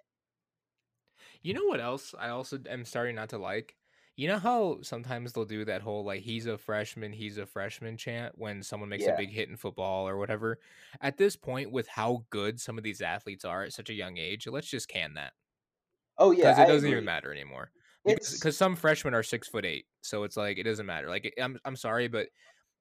[1.40, 3.76] You know what else I also am starting not to like?
[4.16, 7.96] You know how sometimes they'll do that whole like he's a freshman, he's a freshman
[7.96, 9.14] chant when someone makes Yeah.
[9.14, 10.58] a big hit in football or whatever.
[11.00, 14.18] At this point, with how good some of these athletes are at such a young
[14.18, 15.32] age, let's just can that
[16.18, 16.90] Oh yeah, because it I doesn't agree.
[16.92, 17.72] even matter anymore.
[18.04, 21.08] Because some freshmen are six foot eight, so it's like it doesn't matter.
[21.08, 22.28] Like I'm I'm sorry, but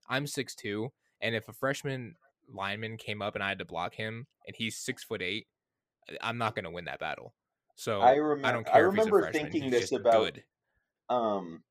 [0.10, 2.16] I'm six two, and if a freshman
[2.50, 5.48] lineman came up and I had to block him, and he's six foot eight,
[6.22, 7.34] I'm not gonna win that battle.
[7.76, 9.52] So I I don't I care if he's a remember freshman.
[9.52, 10.44] thinking this about- good.
[11.12, 11.64] Um,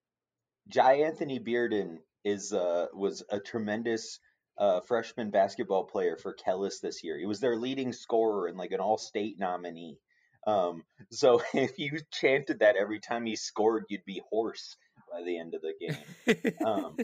[0.69, 4.21] Jai Anthony Bearden is uh was a tremendous
[4.59, 7.19] uh freshman basketball player for Kellis this year.
[7.19, 9.99] He was their leading scorer and like an All State nominee.
[10.47, 14.77] Um, so if you chanted that every time he scored, you'd be hoarse
[15.13, 16.55] by the end of the game.
[16.67, 16.97] um,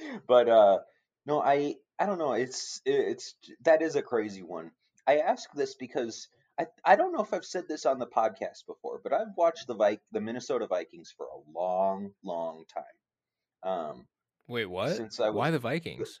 [0.28, 0.78] but uh,
[1.26, 2.32] no, I I don't know.
[2.32, 3.34] It's it's
[3.64, 4.70] that is a crazy one.
[5.06, 6.28] I ask this because
[6.58, 9.66] I I don't know if I've said this on the podcast before, but I've watched
[9.66, 13.70] the Vi- the Minnesota Vikings for a long, long time.
[13.72, 14.06] Um,
[14.48, 14.96] Wait, what?
[14.96, 16.20] Since I Why the Vikings?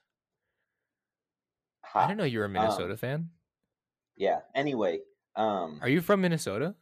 [1.94, 3.30] I don't know you're a Minnesota fan.
[4.16, 4.40] yeah.
[4.54, 5.00] Anyway,
[5.36, 6.74] um, Are you from Minnesota?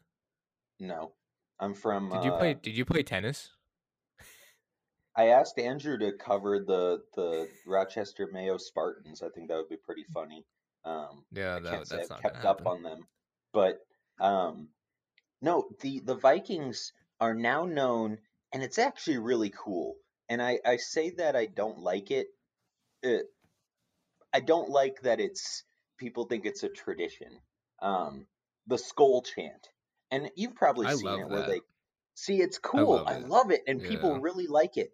[0.81, 1.13] no,
[1.61, 2.11] I'm from.
[2.11, 2.55] Did you uh, play?
[2.55, 3.51] Did you play tennis?
[5.19, 9.23] I asked Andrew to cover the the Rochester Mayo Spartans.
[9.23, 10.45] I think that would be pretty funny.
[10.85, 13.07] Um, Yeah, I can't say I've kept up on them,
[13.57, 13.79] but
[14.21, 14.69] um,
[15.41, 18.19] no, the the Vikings are now known,
[18.53, 19.95] and it's actually really cool.
[20.29, 22.27] And I I say that I don't like it.
[23.03, 23.25] it
[24.31, 25.65] I don't like that it's
[25.97, 27.41] people think it's a tradition.
[27.81, 28.27] Um,
[28.67, 29.67] the Skol chant,
[30.11, 31.63] and you've probably I seen it where they
[32.15, 32.91] see it's cool.
[32.91, 34.91] love I love it, and people really like it.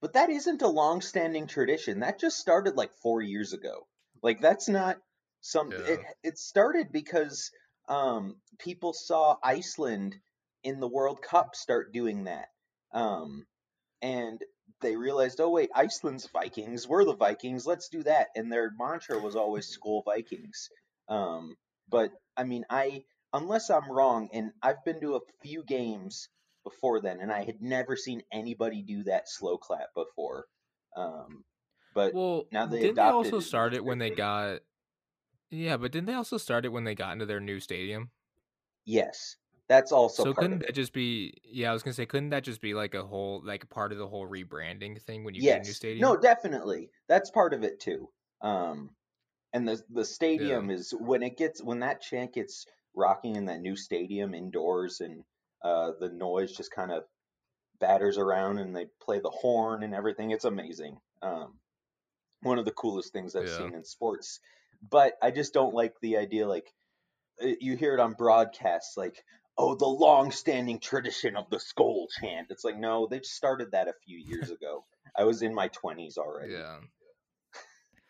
[0.00, 2.00] But that isn't a long-standing tradition.
[2.00, 3.86] That just started like four years ago.
[4.22, 4.96] Like that's not
[5.42, 5.72] some.
[5.72, 7.50] It, it started because
[7.88, 10.16] um, people saw Iceland
[10.62, 12.48] in the World Cup start doing that,
[12.92, 13.46] um,
[14.02, 14.40] and
[14.80, 16.88] they realized, oh wait, Iceland's Vikings.
[16.88, 17.66] We're the Vikings.
[17.66, 18.28] Let's do that.
[18.34, 20.68] And their mantra was always "Skol Vikings."
[21.08, 21.56] Um,
[21.88, 26.28] but I mean, I unless I'm wrong, and I've been to a few games
[26.64, 30.46] before then, and I had never seen anybody do that slow clap before.
[30.96, 31.44] Um,
[31.94, 34.60] but Well, now they didn't they also it start it when they got?
[35.50, 38.10] Yeah, but didn't they also start it when they got into their new stadium?
[38.84, 39.36] yes,
[39.68, 41.34] that's also So couldn't that just be?
[41.44, 43.98] Yeah, I was gonna say, couldn't that just be like a whole, like part of
[43.98, 46.12] the whole rebranding thing when you get a new stadium?
[46.12, 48.10] no, definitely, that's part of it too.
[48.40, 48.96] Um,
[49.52, 53.46] and the the Yeah, stadium is when it gets when that chant gets rocking in
[53.46, 55.24] that new stadium indoors, and
[55.62, 57.04] uh, the noise just kind of
[57.80, 60.32] batters around, and they play the horn and everything.
[60.32, 61.00] It's amazing.
[61.22, 61.60] Um,
[62.42, 64.40] one of the coolest things I've yeah, seen in sports.
[64.82, 66.72] But I just don't like the idea like
[67.42, 69.22] uh, you hear it on broadcasts like
[69.58, 72.48] oh the long-standing tradition of the Skol chant.
[72.50, 74.84] It's like no, they just started that a few years ago.
[75.16, 76.52] I was in my 20s already.
[76.52, 76.78] yeah.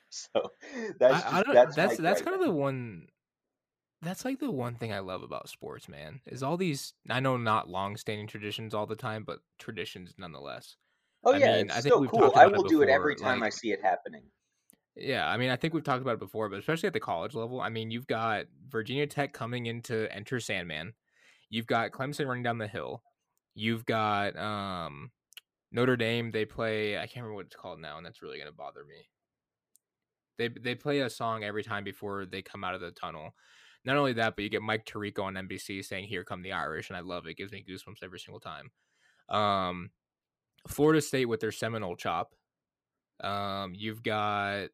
[0.08, 0.50] So
[0.98, 1.54] that's I, I don't.
[1.54, 3.08] that's That's that's kind of the one.
[4.00, 6.20] That's like the one thing I love about sports, man.
[6.26, 6.94] Is all these.
[7.10, 10.76] I know not long-standing traditions all the time, but traditions nonetheless.
[11.24, 12.32] Oh I yeah, mean, it's I think still cool.
[12.34, 14.22] I will do it every time I see it happening.
[14.96, 17.34] Yeah, I mean, I think we've talked about it before, but especially at the college
[17.34, 17.60] level.
[17.60, 20.94] I mean, you've got Virginia Tech coming in to enter Sandman.
[21.50, 23.02] You've got Clemson running down the hill.
[23.54, 25.10] You've got um,
[25.72, 26.30] Notre Dame.
[26.30, 26.96] They play.
[26.96, 29.08] I can't remember what it's called now, and that's really gonna bother me.
[30.38, 33.34] They they play a song every time before they come out of the tunnel.
[33.84, 36.90] Not only that, but you get Mike Tirico on NBC saying "Here come the Irish,"
[36.90, 37.30] and I love it.
[37.30, 38.70] It gives me goosebumps every single time.
[39.28, 39.90] Um,
[40.68, 42.34] Florida State with their Seminole chop.
[43.20, 44.68] Um, you've got,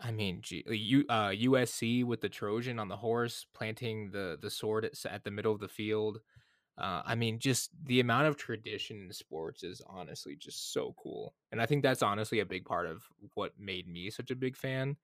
[0.00, 4.50] I mean, gee, you uh, USC with the Trojan on the horse planting the the
[4.50, 6.20] sword at, at the middle of the field.
[6.78, 11.36] Uh, I mean, just the amount of tradition in sports is honestly just so cool,
[11.52, 14.56] and I think that's honestly a big part of what made me such a big
[14.56, 14.98] fan.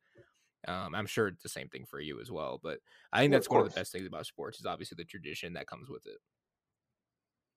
[0.68, 2.80] Um, I'm sure it's the same thing for you as well, but
[3.12, 5.05] I think Yeah, that's of one of the best things about sports is obviously the
[5.07, 6.18] tradition that comes with it.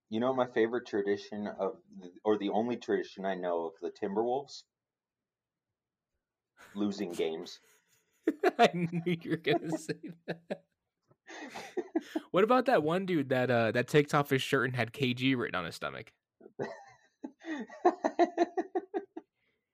[0.10, 1.82] You know my favorite tradition of,
[2.26, 4.64] or the only tradition I know of the Timberwolves
[6.76, 7.60] losing games.
[8.60, 9.96] I knew you were gonna say
[10.28, 10.64] that.
[12.32, 15.38] What about that one dude that uh that takes off his shirt and had KG
[15.38, 16.12] written on his stomach?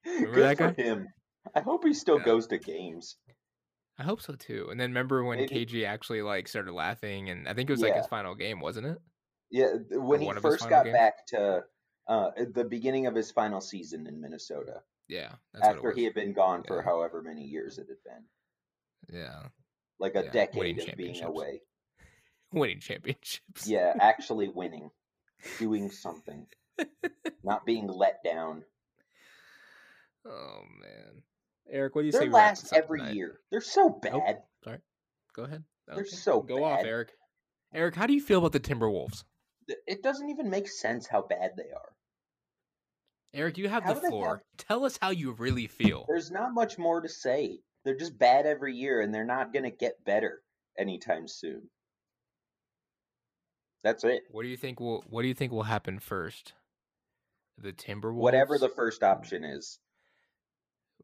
[0.05, 0.83] Remember Good that for guy?
[0.83, 1.07] him.
[1.55, 2.25] I hope he still Yeah.
[2.25, 3.17] goes to games.
[3.97, 4.69] I hope so too.
[4.71, 5.65] And then remember when Maybe.
[5.65, 8.87] KG actually like started laughing and I think it was like his final game, wasn't
[8.87, 8.97] it?
[9.51, 9.67] yeah.
[9.91, 10.93] When Or he one of his first got games?
[10.93, 11.63] back to
[12.07, 16.33] uh, the beginning of his final season in Minnesota, Yeah, that's after he had been
[16.33, 19.47] gone for however many years it had been, Yeah.
[19.99, 20.47] like a Yeah.
[20.55, 21.61] Winning decade of being away.
[22.53, 23.67] Winning championships.
[23.67, 24.91] Yeah, actually winning,
[25.59, 26.47] doing something,
[27.43, 28.63] not being let down.
[30.25, 31.23] oh man.
[31.69, 33.15] Eric, what do you They're say last every tonight?
[33.15, 33.39] year.
[33.49, 34.01] They're so Nope.
[34.01, 34.43] bad.
[34.63, 34.77] Sorry.
[35.35, 35.63] Go ahead.
[35.87, 36.83] They're so Go off.
[36.83, 37.11] Eric.
[37.73, 39.23] Eric, how do you feel about the Timberwolves?
[39.87, 41.92] It doesn't even make sense how bad they are.
[43.33, 44.43] Eric, you have How the they have floor.
[44.57, 46.05] Tell us how you really feel.
[46.07, 47.59] There's not much more to say.
[47.83, 50.41] They're just bad every year, and they're not going to get better
[50.77, 51.69] anytime soon.
[53.83, 54.21] That's it.
[54.31, 56.53] What do you think will What do you think will happen first?
[57.57, 58.13] The Timberwolves.
[58.15, 59.79] Whatever the first option is.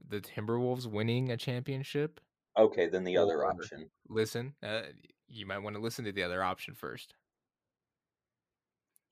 [0.08, 2.22] the Timberwolves winning a championship.
[2.58, 3.90] Okay, then the other Or- option.
[4.08, 4.84] Listen, uh,
[5.28, 7.14] you might want to listen to the other option first.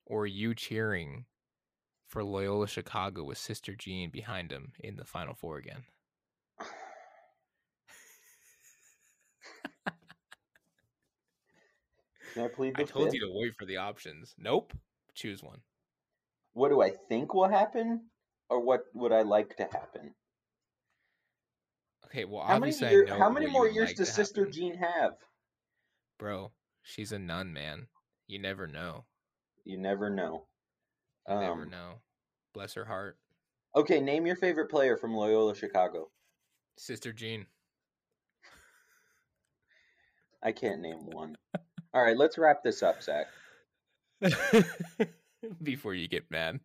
[0.06, 1.26] Or you cheering
[2.08, 5.84] for Loyola Chicago with Sister Jean behind him in the Final Four again.
[12.34, 13.14] Can I plead the I told fifth?
[13.14, 14.34] you to wait for the options.
[14.38, 14.72] Nope.
[15.14, 15.60] Choose one.
[16.52, 18.02] What do I think will happen,
[18.48, 20.14] or what would I like to happen?
[22.06, 24.42] Okay, well, How many obviously year, I know How many more years like does Sister
[24.42, 24.52] happen.
[24.52, 25.12] Jean have?
[26.18, 26.52] Bro,
[26.82, 27.86] she's a nun, man.
[28.26, 29.04] You never know.
[29.64, 30.46] You never know.
[31.28, 31.94] You never Um, know.
[32.54, 33.18] Bless her heart.
[33.76, 36.10] Okay, name your favorite player from Loyola Chicago.
[36.78, 37.46] Sister Jean.
[40.42, 41.36] I can't name one.
[41.92, 43.26] All right, let's wrap this up, Zach.
[45.62, 46.60] Before you get mad.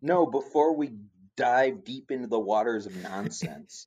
[0.00, 0.92] No, before we
[1.36, 3.86] dive deep into the waters of nonsense,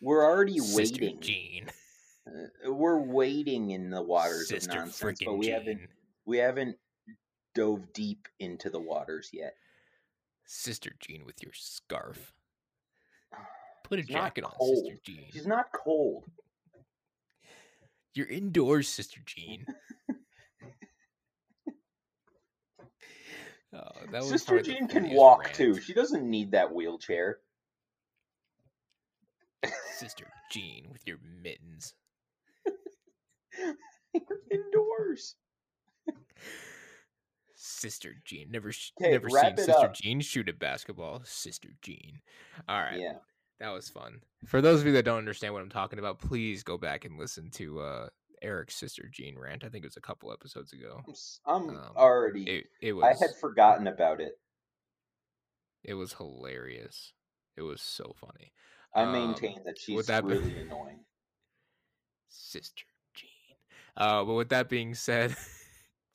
[0.00, 1.20] we're already Sister waiting.
[1.20, 1.66] Jean.
[2.26, 5.80] Uh, we're waiting in the waters Sister of nonsense, but we haven't
[6.26, 6.76] we haven't
[7.56, 9.54] dove deep into the waters yet.
[10.44, 12.32] Sister Jean with your scarf.
[13.84, 14.52] Put a She's jacket on.
[14.60, 15.24] Sister Jean.
[15.32, 16.24] She's not cold.
[18.14, 19.66] You're indoors, Sister Jean.
[23.74, 25.54] Oh, that Sister Jean can walk rant.
[25.54, 25.80] too.
[25.80, 27.38] She doesn't need that wheelchair.
[29.98, 31.92] Sister Jean with your mittens.
[33.58, 35.34] You're indoors.
[37.66, 38.50] Sister Jean.
[38.50, 39.94] Never, sh- 'Kay, never seen Sister up.
[39.94, 41.22] Jean shoot at basketball.
[41.24, 42.20] Sister Jean.
[42.68, 43.18] All right, Yeah.
[43.60, 44.20] that was fun.
[44.46, 47.18] For those of you that don't understand what I'm talking about, please go back and
[47.18, 48.08] listen to uh,
[48.42, 49.64] Eric's Sister Jean rant.
[49.64, 51.02] I think it was a couple episodes ago.
[51.46, 52.44] I'm, Um, already.
[52.48, 54.38] It it I had forgotten about it.
[55.82, 57.12] it was hilarious.
[57.56, 58.52] It was so funny.
[58.94, 61.04] I Um, maintain that she's that be- really annoying.
[62.28, 63.56] Sister Jean.
[63.96, 65.34] Uh, but with that being said,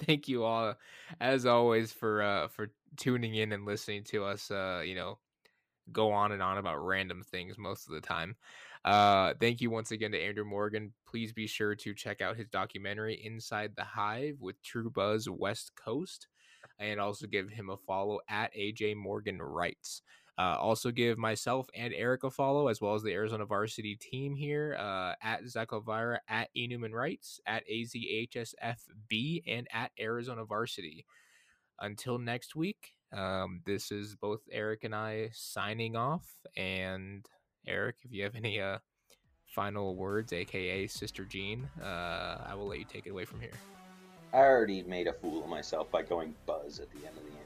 [0.06, 0.76] thank you all,
[1.20, 4.52] as always, for uh, for tuning in and listening to us.
[4.52, 5.20] Uh, you know,
[5.92, 8.36] go on and on about random things most of the time.
[8.84, 10.92] Uh, thank you once again to Andrew Morgan.
[11.08, 15.72] Please be sure to check out his documentary Inside the Hive with True Buzz West
[15.76, 16.28] Coast,
[16.80, 20.02] and also give him a follow at AJ Morgan Writes.
[20.42, 24.36] Uh, also give myself and Eric a follow, as well as the Arizona varsity team
[24.36, 31.06] here uh, at Zach Alvira, at Enuman Wrights, at AZHSFB, and at Arizona varsity.
[31.80, 36.26] Until next week, um, this is both Eric and I signing off.
[36.58, 37.24] And
[37.68, 38.80] Eric, if you have any uh,
[39.46, 43.54] final words, aka Sister Jean, uh, I will let you take it away from here.
[44.34, 47.41] I already made a fool of myself by going buzz at the end of the